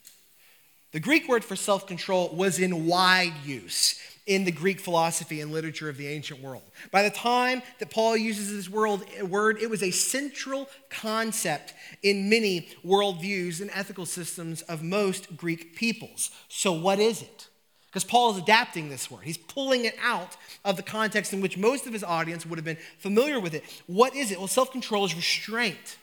the 0.93 1.01
Greek 1.01 1.27
word 1.27 1.43
for 1.43 1.57
self 1.57 1.87
control 1.87 2.29
was 2.35 2.59
in 2.59 2.87
wide 2.87 3.33
use 3.47 3.99
in 4.27 4.45
the 4.45 4.53
Greek 4.53 4.79
philosophy 4.79 5.41
and 5.41 5.51
literature 5.51 5.89
of 5.89 5.97
the 5.97 6.07
ancient 6.07 6.41
world. 6.41 6.63
By 6.91 7.03
the 7.03 7.11
time 7.11 7.63
that 7.81 7.91
Paul 7.91 8.17
uses 8.17 8.53
this 8.53 8.69
word, 8.69 9.57
it 9.61 9.71
was 9.71 9.83
a 9.83 9.91
central 9.91 10.69
concept 10.91 11.75
in 12.03 12.29
many 12.29 12.69
worldviews 12.85 13.61
and 13.63 13.71
ethical 13.73 14.07
systems 14.07 14.63
of 14.63 14.83
most 14.83 15.35
Greek 15.37 15.75
peoples. 15.75 16.31
So, 16.49 16.73
what 16.73 16.99
is 16.99 17.23
it? 17.23 17.49
Because 17.93 18.05
Paul 18.05 18.31
is 18.33 18.39
adapting 18.39 18.89
this 18.89 19.11
word. 19.11 19.21
He's 19.23 19.37
pulling 19.37 19.85
it 19.85 19.95
out 20.03 20.39
of 20.65 20.79
the 20.79 20.83
context 20.83 21.35
in 21.35 21.43
which 21.43 21.59
most 21.59 21.87
of 21.87 21.93
his 21.93 22.03
audience 22.03 22.47
would 22.47 22.57
have 22.57 22.65
been 22.65 22.79
familiar 22.97 23.39
with 23.39 23.53
it. 23.53 23.65
What 23.87 24.17
is 24.17 24.31
it? 24.31 24.39
Well, 24.39 24.49
self 24.49 24.73
control 24.73 25.05
is 25.05 25.15
restraint. 25.15 25.99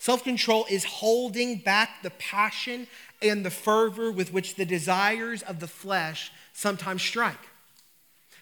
Self 0.00 0.24
control 0.24 0.66
is 0.68 0.82
holding 0.82 1.58
back 1.58 2.02
the 2.02 2.10
passion 2.10 2.88
and 3.22 3.46
the 3.46 3.50
fervor 3.50 4.10
with 4.10 4.32
which 4.32 4.56
the 4.56 4.64
desires 4.64 5.42
of 5.42 5.60
the 5.60 5.68
flesh 5.68 6.32
sometimes 6.52 7.00
strike. 7.00 7.38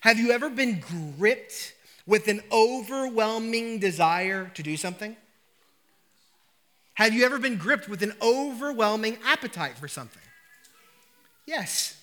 Have 0.00 0.18
you 0.18 0.31
ever 0.31 0.48
been 0.48 0.83
gripped 1.18 1.74
with 2.07 2.26
an 2.29 2.40
overwhelming 2.50 3.81
desire 3.81 4.50
to 4.55 4.62
do 4.62 4.79
something? 4.79 5.14
Have 6.94 7.12
you 7.12 7.26
ever 7.26 7.38
been 7.38 7.59
gripped 7.59 7.87
with 7.87 8.03
an 8.03 8.14
overwhelming 8.22 9.18
appetite 9.26 9.76
for 9.76 9.88
something? 9.88 10.22
Yes. 11.44 11.99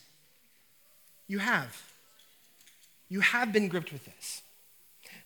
You 1.28 1.40
have. 1.40 1.84
You 3.10 3.22
have 3.22 3.54
been 3.54 3.68
gripped 3.68 3.92
with 3.92 4.06
this. 4.06 4.42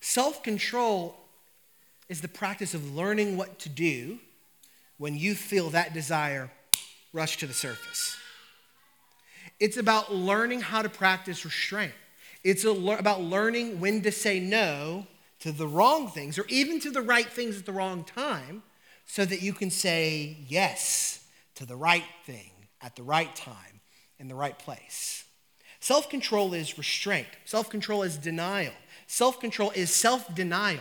Self 0.00 0.42
control 0.42 1.16
is 2.08 2.20
the 2.20 2.28
practice 2.28 2.74
of 2.74 2.94
learning 2.94 3.36
what 3.36 3.58
to 3.60 3.68
do 3.68 4.18
when 4.98 5.16
you 5.16 5.34
feel 5.34 5.70
that 5.70 5.94
desire 5.94 6.50
rush 7.12 7.36
to 7.38 7.46
the 7.46 7.54
surface. 7.54 8.16
It's 9.60 9.76
about 9.76 10.12
learning 10.12 10.60
how 10.60 10.82
to 10.82 10.88
practice 10.88 11.44
restraint. 11.44 11.92
It's 12.44 12.64
about 12.64 13.20
learning 13.20 13.78
when 13.80 14.02
to 14.02 14.10
say 14.10 14.40
no 14.40 15.06
to 15.40 15.52
the 15.52 15.66
wrong 15.66 16.08
things 16.08 16.38
or 16.38 16.44
even 16.48 16.80
to 16.80 16.90
the 16.90 17.02
right 17.02 17.26
things 17.26 17.58
at 17.58 17.66
the 17.66 17.72
wrong 17.72 18.04
time 18.04 18.62
so 19.06 19.24
that 19.24 19.42
you 19.42 19.52
can 19.52 19.70
say 19.70 20.36
yes 20.48 21.24
to 21.54 21.66
the 21.66 21.76
right 21.76 22.04
thing 22.24 22.50
at 22.80 22.96
the 22.96 23.02
right 23.02 23.34
time 23.36 23.80
in 24.18 24.28
the 24.28 24.34
right 24.34 24.58
place. 24.58 25.21
Self 25.82 26.08
control 26.08 26.54
is 26.54 26.78
restraint, 26.78 27.26
self 27.44 27.68
control 27.68 28.04
is 28.04 28.16
denial, 28.16 28.72
self 29.08 29.40
control 29.40 29.72
is 29.72 29.92
self 29.92 30.32
denial. 30.32 30.78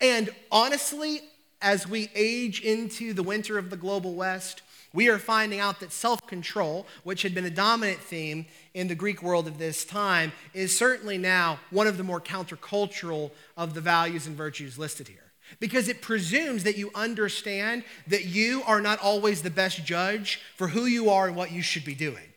And 0.00 0.28
honestly, 0.50 1.20
as 1.62 1.86
we 1.86 2.10
age 2.16 2.60
into 2.60 3.12
the 3.12 3.22
winter 3.22 3.58
of 3.58 3.70
the 3.70 3.76
global 3.76 4.14
West, 4.14 4.62
we 4.92 5.08
are 5.08 5.18
finding 5.18 5.60
out 5.60 5.78
that 5.78 5.92
self 5.92 6.26
control, 6.26 6.88
which 7.04 7.22
had 7.22 7.32
been 7.32 7.44
a 7.44 7.50
dominant 7.50 8.00
theme 8.00 8.44
in 8.74 8.88
the 8.88 8.96
Greek 8.96 9.22
world 9.22 9.46
of 9.46 9.58
this 9.58 9.84
time, 9.84 10.32
is 10.52 10.76
certainly 10.76 11.16
now 11.16 11.60
one 11.70 11.86
of 11.86 11.96
the 11.96 12.02
more 12.02 12.20
countercultural 12.20 13.30
of 13.56 13.74
the 13.74 13.80
values 13.80 14.26
and 14.26 14.36
virtues 14.36 14.80
listed 14.80 15.06
here. 15.06 15.30
Because 15.60 15.86
it 15.86 16.02
presumes 16.02 16.64
that 16.64 16.76
you 16.76 16.90
understand 16.96 17.84
that 18.08 18.24
you 18.24 18.64
are 18.66 18.80
not 18.80 18.98
always 18.98 19.42
the 19.42 19.50
best 19.50 19.84
judge 19.84 20.40
for 20.56 20.66
who 20.66 20.86
you 20.86 21.08
are 21.08 21.28
and 21.28 21.36
what 21.36 21.52
you 21.52 21.62
should 21.62 21.84
be 21.84 21.94
doing. 21.94 22.29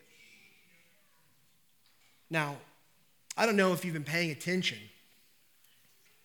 Now, 2.34 2.56
I 3.38 3.46
don't 3.46 3.56
know 3.56 3.74
if 3.74 3.86
you've 3.86 3.94
been 3.94 4.04
paying 4.04 4.32
attention 4.32 4.80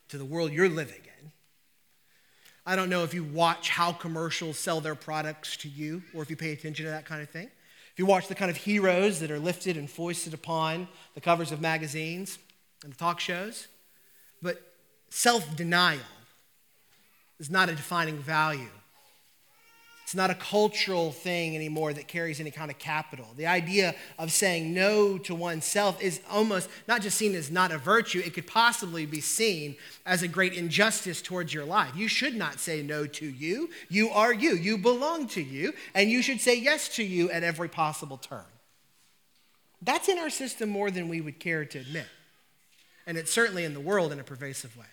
to 0.09 0.17
the 0.17 0.25
world 0.25 0.53
you're 0.53 0.67
living 0.67 1.03
in. 1.05 1.33
I 2.65 2.77
don't 2.77 2.89
know 2.89 3.05
if 3.05 3.13
you 3.13 3.25
watch 3.25 3.69
how 3.69 3.93
commercials 3.93 4.59
sell 4.59 4.81
their 4.81 4.95
products 4.95 5.59
to 5.59 5.69
you 5.69 6.03
or 6.15 6.23
if 6.23 6.31
you 6.31 6.37
pay 6.37 6.53
attention 6.53 6.87
to 6.87 6.91
that 6.93 7.05
kind 7.05 7.21
of 7.21 7.29
thing. 7.29 7.51
If 7.93 7.99
you 7.99 8.07
watch 8.07 8.27
the 8.27 8.35
kind 8.35 8.51
of 8.51 8.57
heroes 8.57 9.21
that 9.21 9.31
are 9.31 9.39
lifted 9.39 9.77
and 9.77 9.89
foisted 9.89 10.33
upon 10.33 10.89
the 11.15 11.21
covers 11.21 11.53
of 11.53 11.61
magazines 11.61 12.39
and 12.85 12.97
talk 12.97 13.21
shows. 13.21 13.69
But 14.41 14.63
self 15.11 15.57
denial 15.57 16.01
is 17.39 17.51
not 17.51 17.69
a 17.69 17.73
defining 17.73 18.17
value 18.17 18.71
it's 20.09 20.15
not 20.15 20.31
a 20.31 20.35
cultural 20.35 21.13
thing 21.13 21.55
anymore 21.55 21.93
that 21.93 22.09
carries 22.09 22.41
any 22.41 22.51
kind 22.51 22.71
of 22.71 22.79
capital. 22.79 23.27
The 23.37 23.45
idea 23.45 23.95
of 24.19 24.33
saying 24.33 24.73
no 24.73 25.19
to 25.19 25.35
oneself 25.35 26.03
is 26.03 26.23
almost 26.31 26.71
not 26.89 27.03
just 27.03 27.19
seen 27.19 27.35
as 27.35 27.51
not 27.51 27.73
a 27.73 27.77
virtue, 27.77 28.23
it 28.25 28.33
could 28.33 28.47
possibly 28.47 29.05
be 29.05 29.21
seen 29.21 29.77
as 30.07 30.23
a 30.23 30.27
great 30.29 30.55
injustice 30.55 31.21
towards 31.21 31.53
your 31.53 31.67
life. 31.67 31.95
You 31.95 32.09
should 32.09 32.35
not 32.35 32.59
say 32.59 32.83
no 32.83 33.07
to 33.07 33.27
you. 33.27 33.69
You 33.91 34.09
are 34.09 34.33
you, 34.33 34.55
you 34.55 34.79
belong 34.79 35.27
to 35.29 35.43
you, 35.43 35.75
and 35.95 36.09
you 36.09 36.23
should 36.23 36.41
say 36.41 36.59
yes 36.59 36.89
to 36.97 37.05
you 37.05 37.31
at 37.31 37.43
every 37.43 37.69
possible 37.69 38.17
turn. 38.17 38.47
That's 39.83 40.09
in 40.09 40.17
our 40.17 40.31
system 40.31 40.71
more 40.71 40.91
than 40.91 41.11
we 41.11 41.21
would 41.21 41.39
care 41.39 41.67
to 41.67 41.79
admit. 41.81 42.07
And 43.07 43.19
it's 43.19 43.31
certainly 43.31 43.65
in 43.65 43.75
the 43.75 43.79
world 43.81 44.11
in 44.11 44.21
a 44.21 44.25
pervasive 44.25 44.75
way. 44.75 44.87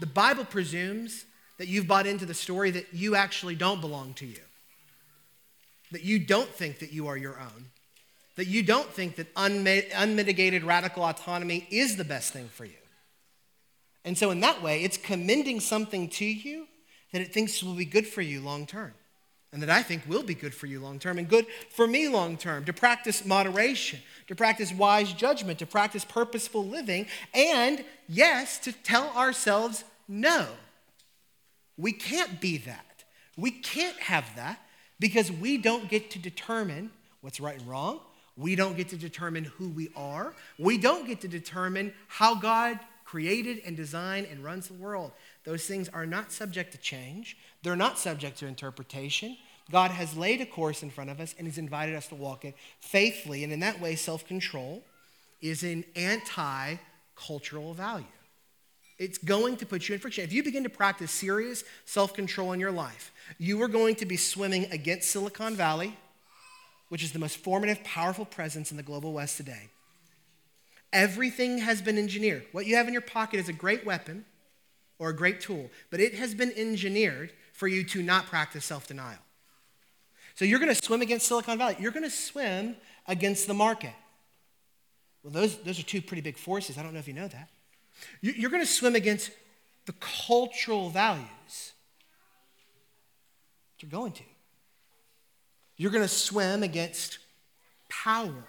The 0.00 0.06
Bible 0.06 0.44
presumes 0.44 1.24
that 1.58 1.68
you've 1.68 1.86
bought 1.86 2.06
into 2.06 2.26
the 2.26 2.34
story 2.34 2.70
that 2.72 2.92
you 2.92 3.14
actually 3.14 3.54
don't 3.54 3.80
belong 3.80 4.14
to 4.14 4.26
you, 4.26 4.40
that 5.92 6.02
you 6.02 6.18
don't 6.18 6.48
think 6.48 6.80
that 6.80 6.92
you 6.92 7.06
are 7.06 7.16
your 7.16 7.38
own, 7.38 7.66
that 8.36 8.46
you 8.46 8.62
don't 8.62 8.88
think 8.90 9.16
that 9.16 9.28
unmitigated 9.36 10.64
radical 10.64 11.04
autonomy 11.04 11.66
is 11.70 11.96
the 11.96 12.04
best 12.04 12.32
thing 12.32 12.48
for 12.48 12.64
you. 12.64 12.72
And 14.04 14.18
so, 14.18 14.30
in 14.30 14.40
that 14.40 14.62
way, 14.62 14.82
it's 14.82 14.96
commending 14.96 15.60
something 15.60 16.08
to 16.10 16.24
you 16.24 16.66
that 17.12 17.22
it 17.22 17.32
thinks 17.32 17.62
will 17.62 17.74
be 17.74 17.84
good 17.84 18.06
for 18.06 18.22
you 18.22 18.40
long 18.40 18.66
term, 18.66 18.92
and 19.52 19.62
that 19.62 19.70
I 19.70 19.82
think 19.82 20.02
will 20.08 20.24
be 20.24 20.34
good 20.34 20.52
for 20.52 20.66
you 20.66 20.80
long 20.80 20.98
term 20.98 21.16
and 21.16 21.28
good 21.28 21.46
for 21.70 21.86
me 21.86 22.08
long 22.08 22.36
term. 22.36 22.64
To 22.64 22.72
practice 22.72 23.24
moderation, 23.24 24.00
to 24.26 24.34
practice 24.34 24.72
wise 24.72 25.12
judgment, 25.12 25.60
to 25.60 25.66
practice 25.66 26.04
purposeful 26.04 26.66
living, 26.66 27.06
and 27.32 27.84
yes, 28.08 28.58
to 28.58 28.72
tell 28.72 29.08
ourselves 29.10 29.84
no 30.08 30.48
we 31.76 31.92
can't 31.92 32.40
be 32.40 32.58
that. 32.58 33.04
We 33.36 33.50
can't 33.50 33.98
have 33.98 34.24
that 34.36 34.60
because 35.00 35.30
we 35.30 35.58
don't 35.58 35.88
get 35.88 36.10
to 36.12 36.18
determine 36.18 36.90
what's 37.20 37.40
right 37.40 37.58
and 37.58 37.68
wrong. 37.68 38.00
We 38.36 38.56
don't 38.56 38.76
get 38.76 38.88
to 38.88 38.96
determine 38.96 39.44
who 39.44 39.68
we 39.68 39.90
are. 39.96 40.34
We 40.58 40.78
don't 40.78 41.06
get 41.06 41.20
to 41.22 41.28
determine 41.28 41.92
how 42.08 42.34
God 42.34 42.78
created 43.04 43.62
and 43.64 43.76
designed 43.76 44.26
and 44.30 44.42
runs 44.42 44.68
the 44.68 44.74
world. 44.74 45.12
Those 45.44 45.66
things 45.66 45.88
are 45.90 46.06
not 46.06 46.32
subject 46.32 46.72
to 46.72 46.78
change, 46.78 47.36
they're 47.62 47.76
not 47.76 47.98
subject 47.98 48.38
to 48.38 48.46
interpretation. 48.46 49.36
God 49.70 49.92
has 49.92 50.14
laid 50.14 50.42
a 50.42 50.46
course 50.46 50.82
in 50.82 50.90
front 50.90 51.08
of 51.08 51.20
us 51.20 51.34
and 51.38 51.46
He's 51.46 51.56
invited 51.56 51.94
us 51.94 52.08
to 52.08 52.14
walk 52.14 52.44
it 52.44 52.54
faithfully. 52.80 53.44
And 53.44 53.52
in 53.52 53.60
that 53.60 53.80
way, 53.80 53.94
self 53.94 54.26
control 54.26 54.82
is 55.40 55.62
an 55.62 55.84
anti 55.96 56.76
cultural 57.16 57.72
value. 57.72 58.04
It's 58.98 59.18
going 59.18 59.56
to 59.56 59.66
put 59.66 59.88
you 59.88 59.94
in 59.94 60.00
friction. 60.00 60.24
If 60.24 60.32
you 60.32 60.42
begin 60.42 60.62
to 60.62 60.68
practice 60.68 61.10
serious 61.10 61.64
self 61.84 62.14
control 62.14 62.52
in 62.52 62.60
your 62.60 62.70
life, 62.70 63.12
you 63.38 63.60
are 63.62 63.68
going 63.68 63.96
to 63.96 64.06
be 64.06 64.16
swimming 64.16 64.66
against 64.70 65.10
Silicon 65.10 65.56
Valley, 65.56 65.96
which 66.88 67.02
is 67.02 67.12
the 67.12 67.18
most 67.18 67.38
formative, 67.38 67.82
powerful 67.82 68.24
presence 68.24 68.70
in 68.70 68.76
the 68.76 68.82
global 68.82 69.12
West 69.12 69.36
today. 69.36 69.68
Everything 70.92 71.58
has 71.58 71.82
been 71.82 71.98
engineered. 71.98 72.46
What 72.52 72.66
you 72.66 72.76
have 72.76 72.86
in 72.86 72.92
your 72.92 73.02
pocket 73.02 73.40
is 73.40 73.48
a 73.48 73.52
great 73.52 73.84
weapon 73.84 74.24
or 75.00 75.08
a 75.08 75.16
great 75.16 75.40
tool, 75.40 75.70
but 75.90 75.98
it 75.98 76.14
has 76.14 76.34
been 76.34 76.52
engineered 76.56 77.32
for 77.52 77.66
you 77.66 77.82
to 77.84 78.02
not 78.02 78.26
practice 78.26 78.64
self 78.64 78.86
denial. 78.86 79.18
So 80.36 80.44
you're 80.44 80.60
going 80.60 80.74
to 80.74 80.80
swim 80.80 81.02
against 81.02 81.26
Silicon 81.26 81.58
Valley. 81.58 81.76
You're 81.80 81.92
going 81.92 82.04
to 82.04 82.10
swim 82.10 82.76
against 83.06 83.48
the 83.48 83.54
market. 83.54 83.92
Well, 85.22 85.32
those, 85.32 85.56
those 85.58 85.78
are 85.80 85.84
two 85.84 86.02
pretty 86.02 86.20
big 86.20 86.36
forces. 86.36 86.76
I 86.78 86.82
don't 86.82 86.92
know 86.92 86.98
if 86.98 87.08
you 87.08 87.14
know 87.14 87.28
that. 87.28 87.48
You're 88.20 88.50
going 88.50 88.62
to 88.62 88.66
swim 88.66 88.94
against 88.94 89.30
the 89.86 89.94
cultural 90.26 90.90
values. 90.90 91.26
that 93.76 93.82
You're 93.82 93.90
going 93.90 94.12
to. 94.12 94.22
You're 95.76 95.90
going 95.90 96.04
to 96.04 96.08
swim 96.08 96.62
against 96.62 97.18
power. 97.88 98.44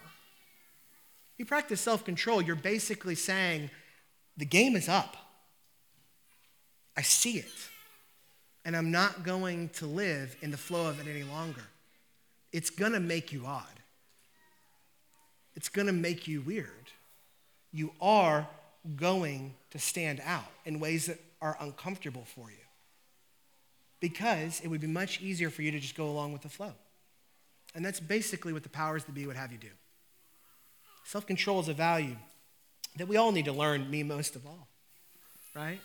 You 1.38 1.46
practice 1.46 1.82
self 1.82 2.06
control, 2.06 2.42
you're 2.42 2.56
basically 2.56 3.16
saying, 3.16 3.70
the 4.38 4.46
game 4.46 4.76
is 4.76 4.88
up. 4.90 5.18
I 6.96 7.02
see 7.02 7.38
it. 7.38 7.52
And 8.64 8.76
I'm 8.76 8.92
not 8.92 9.24
going 9.24 9.70
to 9.70 9.86
live 9.86 10.36
in 10.42 10.52
the 10.52 10.58
flow 10.58 10.90
of 10.90 11.00
it 11.00 11.10
any 11.10 11.24
longer. 11.24 11.62
It's 12.52 12.70
going 12.70 12.94
to 12.94 13.00
make 13.00 13.32
you 13.32 13.46
odd. 13.46 13.64
It's 15.56 15.70
going 15.70 15.88
to 15.88 15.94
make 15.94 16.28
you 16.28 16.42
weird. 16.42 16.92
You 17.72 17.92
are 18.02 18.48
going 18.96 19.56
to 19.72 19.80
stand 19.80 20.22
out 20.24 20.46
in 20.66 20.80
ways 20.80 21.08
that 21.08 21.20
are 21.42 21.58
uncomfortable 21.60 22.26
for 22.26 22.50
you. 22.50 22.58
Because 24.00 24.62
it 24.62 24.68
would 24.68 24.82
be 24.82 24.88
much 24.88 25.22
easier 25.22 25.50
for 25.50 25.62
you 25.62 25.72
to 25.72 25.80
just 25.80 25.96
go 25.96 26.08
along 26.08 26.34
with 26.34 26.42
the 26.42 26.50
flow. 26.50 26.74
And 27.74 27.84
that's 27.84 28.00
basically 28.00 28.54
what 28.54 28.64
the 28.64 28.70
powers 28.70 29.04
that 29.06 29.14
be 29.14 29.26
would 29.26 29.36
have 29.36 29.52
you 29.52 29.58
do. 29.58 29.70
Self 31.06 31.26
control 31.26 31.60
is 31.60 31.68
a 31.68 31.74
value 31.74 32.16
that 32.98 33.08
we 33.08 33.18
all 33.18 33.32
need 33.32 33.46
to 33.46 33.52
learn, 33.52 33.90
me 33.90 34.04
most 34.04 34.36
of 34.36 34.46
all, 34.46 34.68
right? 35.54 35.80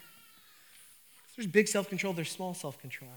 There's 1.36 1.46
big 1.46 1.68
self 1.68 1.88
control, 1.88 2.12
there's 2.12 2.30
small 2.30 2.54
self 2.54 2.78
control. 2.78 3.10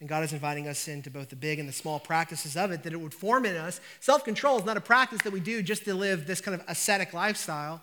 And 0.00 0.08
God 0.08 0.24
is 0.24 0.32
inviting 0.32 0.66
us 0.66 0.88
into 0.88 1.10
both 1.10 1.28
the 1.28 1.36
big 1.36 1.58
and 1.58 1.68
the 1.68 1.74
small 1.74 2.00
practices 2.00 2.56
of 2.56 2.70
it, 2.70 2.82
that 2.84 2.94
it 2.94 3.00
would 3.00 3.12
form 3.12 3.44
in 3.44 3.54
us. 3.56 3.80
Self 4.00 4.24
control 4.24 4.58
is 4.58 4.64
not 4.64 4.76
a 4.76 4.80
practice 4.80 5.20
that 5.22 5.32
we 5.32 5.40
do 5.40 5.62
just 5.62 5.84
to 5.84 5.94
live 5.94 6.26
this 6.26 6.40
kind 6.40 6.58
of 6.58 6.66
ascetic 6.66 7.12
lifestyle 7.12 7.82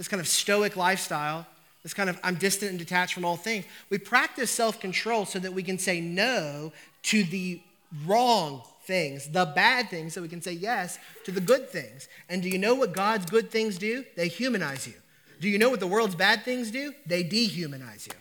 this 0.00 0.08
kind 0.08 0.18
of 0.18 0.26
stoic 0.26 0.76
lifestyle, 0.76 1.46
this 1.82 1.92
kind 1.92 2.08
of 2.08 2.18
I'm 2.24 2.36
distant 2.36 2.70
and 2.70 2.78
detached 2.78 3.12
from 3.12 3.26
all 3.26 3.36
things. 3.36 3.66
We 3.90 3.98
practice 3.98 4.50
self 4.50 4.80
control 4.80 5.26
so 5.26 5.38
that 5.38 5.52
we 5.52 5.62
can 5.62 5.78
say 5.78 6.00
no 6.00 6.72
to 7.02 7.22
the 7.22 7.60
wrong 8.06 8.62
things, 8.84 9.28
the 9.28 9.44
bad 9.54 9.90
things, 9.90 10.14
so 10.14 10.22
we 10.22 10.28
can 10.28 10.40
say 10.40 10.52
yes 10.52 10.98
to 11.26 11.30
the 11.30 11.40
good 11.42 11.68
things. 11.68 12.08
And 12.30 12.42
do 12.42 12.48
you 12.48 12.56
know 12.56 12.74
what 12.74 12.94
God's 12.94 13.26
good 13.26 13.50
things 13.50 13.76
do? 13.76 14.02
They 14.16 14.28
humanize 14.28 14.86
you. 14.86 14.94
Do 15.38 15.50
you 15.50 15.58
know 15.58 15.68
what 15.68 15.80
the 15.80 15.86
world's 15.86 16.14
bad 16.14 16.46
things 16.46 16.70
do? 16.70 16.94
They 17.04 17.22
dehumanize 17.22 18.06
you. 18.06 18.14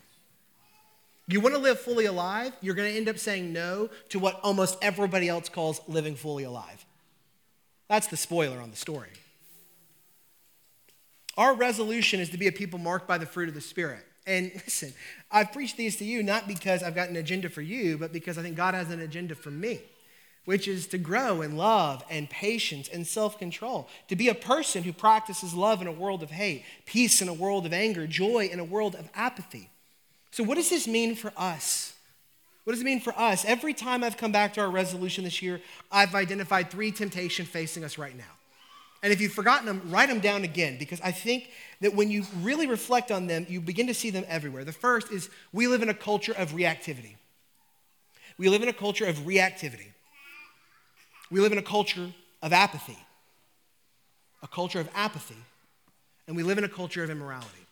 You 1.29 1.39
want 1.39 1.55
to 1.55 1.61
live 1.61 1.79
fully 1.79 2.07
alive? 2.07 2.51
You're 2.59 2.75
going 2.75 2.91
to 2.91 2.97
end 2.97 3.07
up 3.07 3.17
saying 3.17 3.53
no 3.53 3.89
to 4.09 4.19
what 4.19 4.37
almost 4.43 4.77
everybody 4.81 5.29
else 5.29 5.47
calls 5.47 5.79
living 5.87 6.17
fully 6.17 6.43
alive. 6.43 6.85
That's 7.87 8.07
the 8.07 8.17
spoiler 8.17 8.59
on 8.59 8.69
the 8.69 8.75
story. 8.75 9.11
Our 11.39 11.55
resolution 11.55 12.19
is 12.19 12.29
to 12.31 12.37
be 12.37 12.47
a 12.47 12.51
people 12.51 12.79
marked 12.79 13.07
by 13.07 13.17
the 13.17 13.25
fruit 13.25 13.47
of 13.47 13.55
the 13.55 13.61
Spirit. 13.61 14.05
And 14.27 14.51
listen, 14.65 14.93
I've 15.31 15.53
preached 15.53 15.77
these 15.77 15.95
to 15.95 16.05
you 16.05 16.21
not 16.21 16.49
because 16.49 16.83
I've 16.83 16.93
got 16.93 17.07
an 17.07 17.15
agenda 17.15 17.49
for 17.49 17.61
you, 17.61 17.97
but 17.97 18.11
because 18.11 18.37
I 18.37 18.41
think 18.41 18.57
God 18.57 18.73
has 18.73 18.91
an 18.91 18.99
agenda 18.99 19.35
for 19.35 19.49
me. 19.49 19.79
which 20.43 20.67
is 20.67 20.87
to 20.87 20.97
grow 20.97 21.41
in 21.41 21.55
love 21.55 22.03
and 22.09 22.29
patience 22.29 22.89
and 22.89 23.07
self 23.07 23.39
control, 23.39 23.87
to 24.09 24.17
be 24.17 24.27
a 24.27 24.35
person 24.35 24.83
who 24.83 24.91
practices 24.91 25.53
love 25.53 25.81
in 25.81 25.87
a 25.87 25.93
world 25.93 26.23
of 26.23 26.31
hate, 26.31 26.65
peace 26.85 27.21
in 27.21 27.29
a 27.29 27.33
world 27.33 27.65
of 27.65 27.71
anger, 27.71 28.05
joy 28.05 28.49
in 28.51 28.59
a 28.59 28.63
world 28.63 28.95
of 28.95 29.09
apathy. 29.15 29.69
So, 30.31 30.43
what 30.43 30.55
does 30.55 30.69
this 30.69 30.87
mean 30.87 31.15
for 31.15 31.31
us? 31.37 31.93
What 32.65 32.73
does 32.73 32.81
it 32.81 32.85
mean 32.85 32.99
for 32.99 33.17
us? 33.17 33.45
Every 33.45 33.73
time 33.73 34.03
I've 34.03 34.17
come 34.17 34.33
back 34.33 34.55
to 34.55 34.61
our 34.61 34.69
resolution 34.69 35.23
this 35.23 35.41
year, 35.41 35.61
I've 35.89 36.15
identified 36.15 36.69
three 36.69 36.91
temptations 36.91 37.47
facing 37.47 37.85
us 37.85 37.97
right 37.97 38.17
now. 38.17 38.38
And 39.01 39.13
if 39.13 39.21
you've 39.21 39.31
forgotten 39.31 39.65
them, 39.65 39.81
write 39.85 40.09
them 40.09 40.19
down 40.19 40.43
again 40.43 40.77
because 40.77 40.99
I 41.01 41.11
think 41.11 41.49
that 41.81 41.95
when 41.95 42.11
you 42.11 42.25
really 42.41 42.67
reflect 42.67 43.11
on 43.11 43.27
them, 43.27 43.45
you 43.49 43.61
begin 43.61 43.87
to 43.87 43.93
see 43.93 44.09
them 44.09 44.25
everywhere. 44.27 44.65
The 44.65 44.73
first 44.73 45.11
is 45.11 45.29
we 45.53 45.67
live 45.67 45.81
in 45.81 45.89
a 45.89 45.93
culture 45.93 46.33
of 46.33 46.51
reactivity. 46.51 47.15
We 48.37 48.49
live 48.49 48.61
in 48.61 48.69
a 48.69 48.73
culture 48.73 49.05
of 49.05 49.15
reactivity. 49.19 49.87
We 51.31 51.39
live 51.39 51.51
in 51.51 51.57
a 51.57 51.63
culture 51.63 52.11
of 52.41 52.53
apathy, 52.53 52.97
a 54.41 54.47
culture 54.47 54.79
of 54.79 54.89
apathy, 54.95 55.37
and 56.27 56.35
we 56.35 56.43
live 56.43 56.57
in 56.57 56.63
a 56.63 56.69
culture 56.69 57.03
of 57.03 57.09
immorality. 57.09 57.65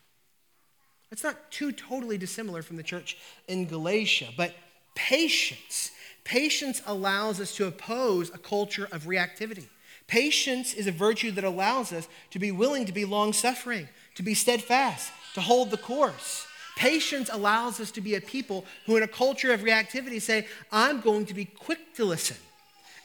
It's 1.10 1.24
not 1.24 1.50
too 1.50 1.72
totally 1.72 2.18
dissimilar 2.18 2.62
from 2.62 2.76
the 2.76 2.82
church 2.82 3.16
in 3.48 3.66
Galatia, 3.66 4.28
but 4.36 4.54
patience. 4.94 5.90
Patience 6.24 6.82
allows 6.86 7.40
us 7.40 7.56
to 7.56 7.66
oppose 7.66 8.28
a 8.30 8.38
culture 8.38 8.88
of 8.92 9.04
reactivity. 9.04 9.68
Patience 10.08 10.72
is 10.74 10.86
a 10.86 10.92
virtue 10.92 11.30
that 11.32 11.44
allows 11.44 11.92
us 11.92 12.08
to 12.30 12.38
be 12.38 12.50
willing 12.50 12.86
to 12.86 12.92
be 12.92 13.04
long 13.04 13.32
suffering, 13.32 13.88
to 14.14 14.22
be 14.22 14.34
steadfast, 14.34 15.12
to 15.34 15.40
hold 15.40 15.70
the 15.70 15.76
course. 15.76 16.46
Patience 16.76 17.28
allows 17.30 17.78
us 17.78 17.90
to 17.92 18.00
be 18.00 18.14
a 18.14 18.20
people 18.20 18.64
who, 18.86 18.96
in 18.96 19.02
a 19.02 19.08
culture 19.08 19.52
of 19.52 19.60
reactivity, 19.60 20.20
say, 20.20 20.46
I'm 20.72 21.00
going 21.00 21.26
to 21.26 21.34
be 21.34 21.44
quick 21.44 21.94
to 21.96 22.04
listen 22.04 22.36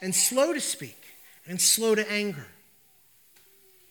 and 0.01 0.15
slow 0.15 0.53
to 0.53 0.61
speak 0.61 0.97
and 1.45 1.59
slow 1.59 1.93
to 1.93 2.09
anger. 2.09 2.47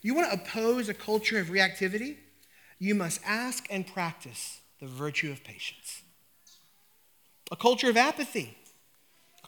You 0.01 0.14
want 0.14 0.33
to 0.33 0.40
oppose 0.40 0.88
a 0.88 0.94
culture 0.94 1.38
of 1.38 1.48
reactivity? 1.48 2.16
You 2.79 2.94
must 2.94 3.20
ask 3.27 3.66
and 3.70 3.87
practice 3.87 4.61
the 4.81 4.87
virtue 4.87 5.31
of 5.31 5.44
patience. 5.44 6.03
A 7.51 7.57
culture 7.57 7.90
of 7.90 7.96
apathy. 7.96 8.57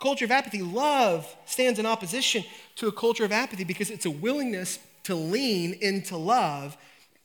Culture 0.04 0.26
of 0.26 0.32
apathy. 0.32 0.60
Love 0.60 1.34
stands 1.46 1.78
in 1.78 1.86
opposition 1.86 2.44
to 2.76 2.88
a 2.88 2.92
culture 2.92 3.24
of 3.24 3.32
apathy 3.32 3.64
because 3.64 3.88
it's 3.88 4.04
a 4.04 4.10
willingness 4.10 4.78
to 5.04 5.14
lean 5.14 5.72
into 5.80 6.18
love 6.18 6.76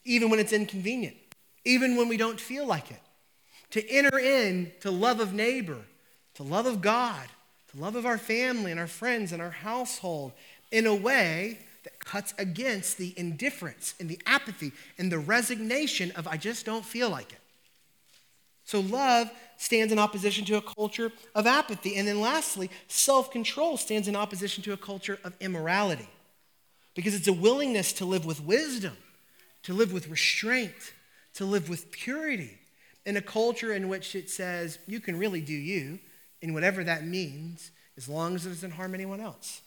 even 0.05 0.29
when 0.29 0.39
it's 0.39 0.53
inconvenient, 0.53 1.17
even 1.65 1.97
when 1.97 2.07
we 2.07 2.15
don't 2.15 2.39
feel 2.39 2.65
like 2.65 2.89
it. 2.89 3.01
To 3.71 3.85
enter 3.89 4.17
in 4.17 4.71
to 4.79 4.91
love 4.91 5.19
of 5.19 5.33
neighbor, 5.33 5.79
to 6.35 6.43
love 6.43 6.67
of 6.67 6.79
God, 6.79 7.27
to 7.73 7.77
love 7.81 7.97
of 7.97 8.05
our 8.05 8.17
family 8.17 8.71
and 8.71 8.79
our 8.79 8.87
friends 8.87 9.33
and 9.33 9.41
our 9.41 9.51
household 9.51 10.31
in 10.71 10.87
a 10.87 10.95
way 10.95 11.59
that 11.83 11.99
cuts 11.99 12.33
against 12.37 12.97
the 12.97 13.13
indifference 13.17 13.93
and 13.99 14.07
the 14.07 14.21
apathy 14.25 14.71
and 14.97 15.11
the 15.11 15.19
resignation 15.19 16.11
of 16.11 16.29
I 16.29 16.37
just 16.37 16.65
don't 16.65 16.85
feel 16.85 17.09
like 17.09 17.33
it. 17.33 17.38
So 18.69 18.81
love 18.81 19.31
stands 19.57 19.91
in 19.91 19.97
opposition 19.97 20.45
to 20.45 20.57
a 20.57 20.61
culture 20.61 21.11
of 21.33 21.47
apathy. 21.47 21.95
And 21.95 22.07
then 22.07 22.21
lastly, 22.21 22.69
self 22.87 23.31
control 23.31 23.77
stands 23.77 24.07
in 24.07 24.15
opposition 24.15 24.63
to 24.65 24.73
a 24.73 24.77
culture 24.77 25.17
of 25.23 25.35
immorality 25.39 26.07
because 26.93 27.15
it's 27.15 27.27
a 27.27 27.33
willingness 27.33 27.93
to 27.93 28.05
live 28.05 28.27
with 28.27 28.39
wisdom, 28.43 28.95
to 29.63 29.73
live 29.73 29.91
with 29.91 30.07
restraint, 30.07 30.93
to 31.33 31.45
live 31.45 31.67
with 31.67 31.89
purity 31.89 32.59
in 33.07 33.17
a 33.17 33.23
culture 33.23 33.73
in 33.73 33.89
which 33.89 34.13
it 34.13 34.29
says 34.29 34.77
you 34.85 34.99
can 34.99 35.17
really 35.17 35.41
do 35.41 35.51
you 35.51 35.97
in 36.43 36.53
whatever 36.53 36.83
that 36.83 37.03
means 37.03 37.71
as 37.97 38.07
long 38.07 38.35
as 38.35 38.45
it 38.45 38.49
doesn't 38.49 38.73
harm 38.73 38.93
anyone 38.93 39.19
else. 39.19 39.61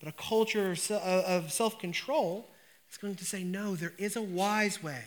But 0.00 0.08
a 0.08 0.12
culture 0.20 0.74
of 0.90 1.52
self 1.52 1.78
control 1.78 2.50
is 2.90 2.98
going 2.98 3.14
to 3.14 3.24
say, 3.24 3.44
no, 3.44 3.76
there 3.76 3.94
is 3.96 4.16
a 4.16 4.22
wise 4.22 4.82
way. 4.82 5.04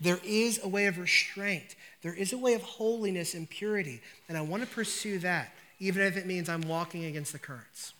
There 0.00 0.20
is 0.24 0.60
a 0.62 0.68
way 0.68 0.86
of 0.86 0.98
restraint. 0.98 1.74
There 2.02 2.14
is 2.14 2.32
a 2.32 2.38
way 2.38 2.54
of 2.54 2.62
holiness 2.62 3.34
and 3.34 3.48
purity. 3.48 4.00
And 4.28 4.36
I 4.36 4.42
want 4.42 4.62
to 4.62 4.68
pursue 4.68 5.18
that, 5.20 5.52
even 5.78 6.02
if 6.02 6.16
it 6.16 6.26
means 6.26 6.48
I'm 6.48 6.62
walking 6.62 7.04
against 7.04 7.32
the 7.32 7.38
currents. 7.38 7.94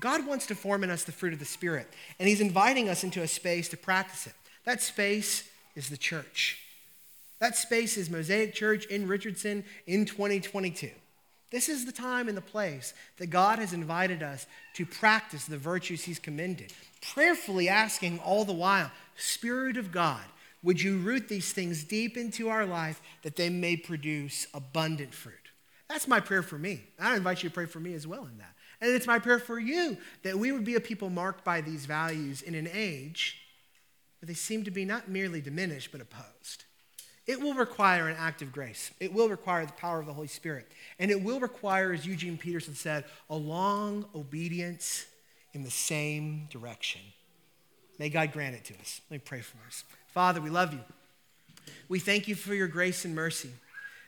God 0.00 0.26
wants 0.26 0.46
to 0.46 0.54
form 0.54 0.82
in 0.82 0.90
us 0.90 1.04
the 1.04 1.12
fruit 1.12 1.34
of 1.34 1.38
the 1.38 1.44
Spirit, 1.44 1.86
and 2.18 2.26
He's 2.28 2.40
inviting 2.40 2.88
us 2.88 3.04
into 3.04 3.22
a 3.22 3.28
space 3.28 3.68
to 3.68 3.76
practice 3.76 4.26
it. 4.26 4.32
That 4.64 4.82
space 4.82 5.48
is 5.76 5.90
the 5.90 5.96
church. 5.96 6.58
That 7.38 7.56
space 7.56 7.96
is 7.96 8.10
Mosaic 8.10 8.54
Church 8.54 8.86
in 8.86 9.06
Richardson 9.06 9.64
in 9.86 10.06
2022. 10.06 10.90
This 11.50 11.68
is 11.68 11.84
the 11.84 11.92
time 11.92 12.28
and 12.28 12.36
the 12.36 12.42
place 12.42 12.94
that 13.18 13.28
God 13.28 13.58
has 13.58 13.72
invited 13.72 14.22
us 14.22 14.46
to 14.74 14.86
practice 14.86 15.44
the 15.44 15.58
virtues 15.58 16.04
He's 16.04 16.18
commended, 16.18 16.72
prayerfully 17.12 17.68
asking 17.68 18.20
all 18.20 18.44
the 18.44 18.52
while, 18.52 18.90
Spirit 19.16 19.76
of 19.76 19.92
God, 19.92 20.22
would 20.62 20.80
you 20.80 20.98
root 20.98 21.28
these 21.28 21.52
things 21.52 21.84
deep 21.84 22.16
into 22.16 22.48
our 22.48 22.66
life 22.66 23.00
that 23.22 23.36
they 23.36 23.48
may 23.48 23.76
produce 23.76 24.46
abundant 24.52 25.14
fruit? 25.14 25.34
That's 25.88 26.06
my 26.06 26.20
prayer 26.20 26.42
for 26.42 26.58
me. 26.58 26.84
I 26.98 27.16
invite 27.16 27.42
you 27.42 27.48
to 27.48 27.54
pray 27.54 27.66
for 27.66 27.80
me 27.80 27.94
as 27.94 28.06
well 28.06 28.24
in 28.26 28.38
that. 28.38 28.54
And 28.80 28.92
it's 28.92 29.06
my 29.06 29.18
prayer 29.18 29.38
for 29.38 29.58
you 29.58 29.96
that 30.22 30.38
we 30.38 30.52
would 30.52 30.64
be 30.64 30.76
a 30.76 30.80
people 30.80 31.10
marked 31.10 31.44
by 31.44 31.60
these 31.60 31.86
values 31.86 32.42
in 32.42 32.54
an 32.54 32.68
age 32.72 33.40
where 34.20 34.26
they 34.26 34.34
seem 34.34 34.64
to 34.64 34.70
be 34.70 34.84
not 34.84 35.08
merely 35.08 35.40
diminished, 35.40 35.92
but 35.92 36.00
opposed. 36.00 36.64
It 37.26 37.40
will 37.40 37.54
require 37.54 38.08
an 38.08 38.16
act 38.18 38.42
of 38.42 38.52
grace. 38.52 38.90
It 39.00 39.12
will 39.12 39.28
require 39.28 39.66
the 39.66 39.72
power 39.72 40.00
of 40.00 40.06
the 40.06 40.12
Holy 40.12 40.26
Spirit. 40.26 40.66
And 40.98 41.10
it 41.10 41.22
will 41.22 41.40
require, 41.40 41.92
as 41.92 42.06
Eugene 42.06 42.38
Peterson 42.38 42.74
said, 42.74 43.04
a 43.28 43.36
long 43.36 44.06
obedience 44.14 45.06
in 45.52 45.62
the 45.62 45.70
same 45.70 46.48
direction. 46.50 47.02
May 47.98 48.08
God 48.08 48.32
grant 48.32 48.54
it 48.54 48.64
to 48.64 48.74
us. 48.80 49.00
Let 49.10 49.16
me 49.16 49.22
pray 49.24 49.40
for 49.40 49.58
us. 49.66 49.84
Father, 50.12 50.40
we 50.40 50.50
love 50.50 50.72
you. 50.72 50.80
We 51.88 51.98
thank 51.98 52.28
you 52.28 52.34
for 52.34 52.54
your 52.54 52.68
grace 52.68 53.04
and 53.04 53.14
mercy. 53.14 53.50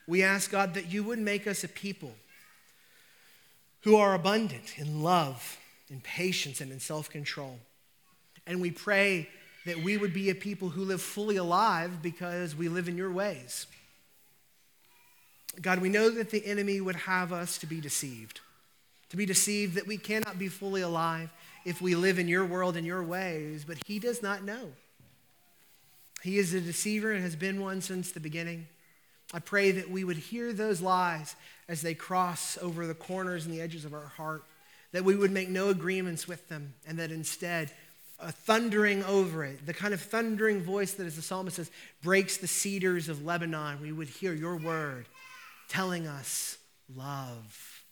We 0.06 0.22
ask, 0.22 0.50
God, 0.50 0.74
that 0.74 0.92
you 0.92 1.04
would 1.04 1.18
make 1.18 1.46
us 1.46 1.64
a 1.64 1.68
people 1.68 2.12
who 3.82 3.96
are 3.96 4.14
abundant 4.14 4.78
in 4.78 5.02
love, 5.02 5.58
in 5.88 6.00
patience, 6.00 6.60
and 6.60 6.72
in 6.72 6.80
self 6.80 7.10
control. 7.10 7.58
And 8.46 8.60
we 8.60 8.70
pray 8.70 9.28
that 9.66 9.82
we 9.82 9.96
would 9.96 10.12
be 10.12 10.30
a 10.30 10.34
people 10.34 10.70
who 10.70 10.84
live 10.84 11.00
fully 11.00 11.36
alive 11.36 12.02
because 12.02 12.56
we 12.56 12.68
live 12.68 12.88
in 12.88 12.96
your 12.96 13.12
ways. 13.12 13.66
God, 15.60 15.80
we 15.80 15.88
know 15.88 16.10
that 16.10 16.30
the 16.30 16.44
enemy 16.44 16.80
would 16.80 16.96
have 16.96 17.32
us 17.32 17.58
to 17.58 17.66
be 17.66 17.80
deceived, 17.80 18.40
to 19.10 19.16
be 19.16 19.26
deceived 19.26 19.74
that 19.74 19.86
we 19.86 19.98
cannot 19.98 20.38
be 20.38 20.48
fully 20.48 20.80
alive 20.80 21.30
if 21.64 21.80
we 21.80 21.94
live 21.94 22.18
in 22.18 22.26
your 22.26 22.44
world 22.44 22.76
and 22.76 22.86
your 22.86 23.02
ways, 23.02 23.64
but 23.64 23.78
he 23.86 23.98
does 23.98 24.22
not 24.22 24.42
know. 24.42 24.72
He 26.22 26.38
is 26.38 26.54
a 26.54 26.60
deceiver 26.60 27.12
and 27.12 27.22
has 27.22 27.36
been 27.36 27.60
one 27.60 27.80
since 27.80 28.12
the 28.12 28.20
beginning. 28.20 28.66
I 29.34 29.38
pray 29.38 29.72
that 29.72 29.90
we 29.90 30.04
would 30.04 30.16
hear 30.16 30.52
those 30.52 30.80
lies 30.80 31.34
as 31.68 31.82
they 31.82 31.94
cross 31.94 32.58
over 32.60 32.86
the 32.86 32.94
corners 32.94 33.44
and 33.44 33.54
the 33.54 33.60
edges 33.60 33.84
of 33.84 33.94
our 33.94 34.06
heart, 34.06 34.44
that 34.92 35.04
we 35.04 35.16
would 35.16 35.30
make 35.30 35.48
no 35.48 35.70
agreements 35.70 36.28
with 36.28 36.48
them, 36.48 36.74
and 36.86 36.98
that 36.98 37.10
instead, 37.10 37.70
a 38.18 38.30
thundering 38.30 39.02
over 39.04 39.44
it, 39.44 39.66
the 39.66 39.74
kind 39.74 39.94
of 39.94 40.00
thundering 40.00 40.62
voice 40.62 40.92
that, 40.92 41.06
as 41.06 41.16
the 41.16 41.22
psalmist 41.22 41.56
says, 41.56 41.70
breaks 42.02 42.36
the 42.36 42.46
cedars 42.46 43.08
of 43.08 43.24
Lebanon, 43.24 43.80
we 43.80 43.90
would 43.90 44.08
hear 44.08 44.32
your 44.32 44.56
word 44.56 45.06
telling 45.68 46.06
us 46.06 46.58
love, 46.94 47.82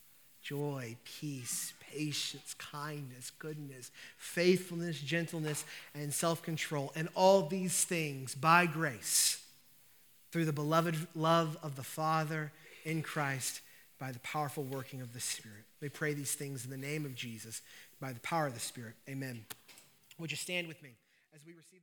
joy, 0.43 0.97
peace, 1.05 1.73
patience, 1.93 2.55
kindness, 2.59 3.33
goodness, 3.39 3.91
faithfulness, 4.17 5.01
gentleness, 5.01 5.65
and 5.95 6.13
self 6.13 6.43
control. 6.43 6.93
And 6.95 7.09
all 7.15 7.43
these 7.43 7.85
things 7.85 8.35
by 8.35 8.67
grace 8.67 9.43
through 10.31 10.45
the 10.45 10.53
beloved 10.53 10.97
love 11.15 11.57
of 11.63 11.77
the 11.77 11.83
Father 11.83 12.53
in 12.85 13.03
Christ 13.03 13.61
by 13.99 14.13
the 14.13 14.19
powerful 14.21 14.65
working 14.65 15.01
of 15.01 15.13
the 15.13 15.21
Spirit. 15.21 15.65
We 15.81 15.89
pray 15.89 16.15
these 16.15 16.35
things 16.35 16.65
in 16.65 16.71
the 16.71 16.77
name 16.77 17.05
of 17.05 17.15
Jesus 17.15 17.63
by 18.01 18.13
the 18.13 18.21
power 18.21 18.47
of 18.47 18.55
the 18.55 18.61
Spirit. 18.61 18.95
Amen. 19.09 19.45
Would 20.19 20.31
you 20.31 20.37
stand 20.37 20.69
with 20.69 20.83
me 20.83 20.91
as 21.35 21.41
we 21.47 21.53
receive 21.53 21.80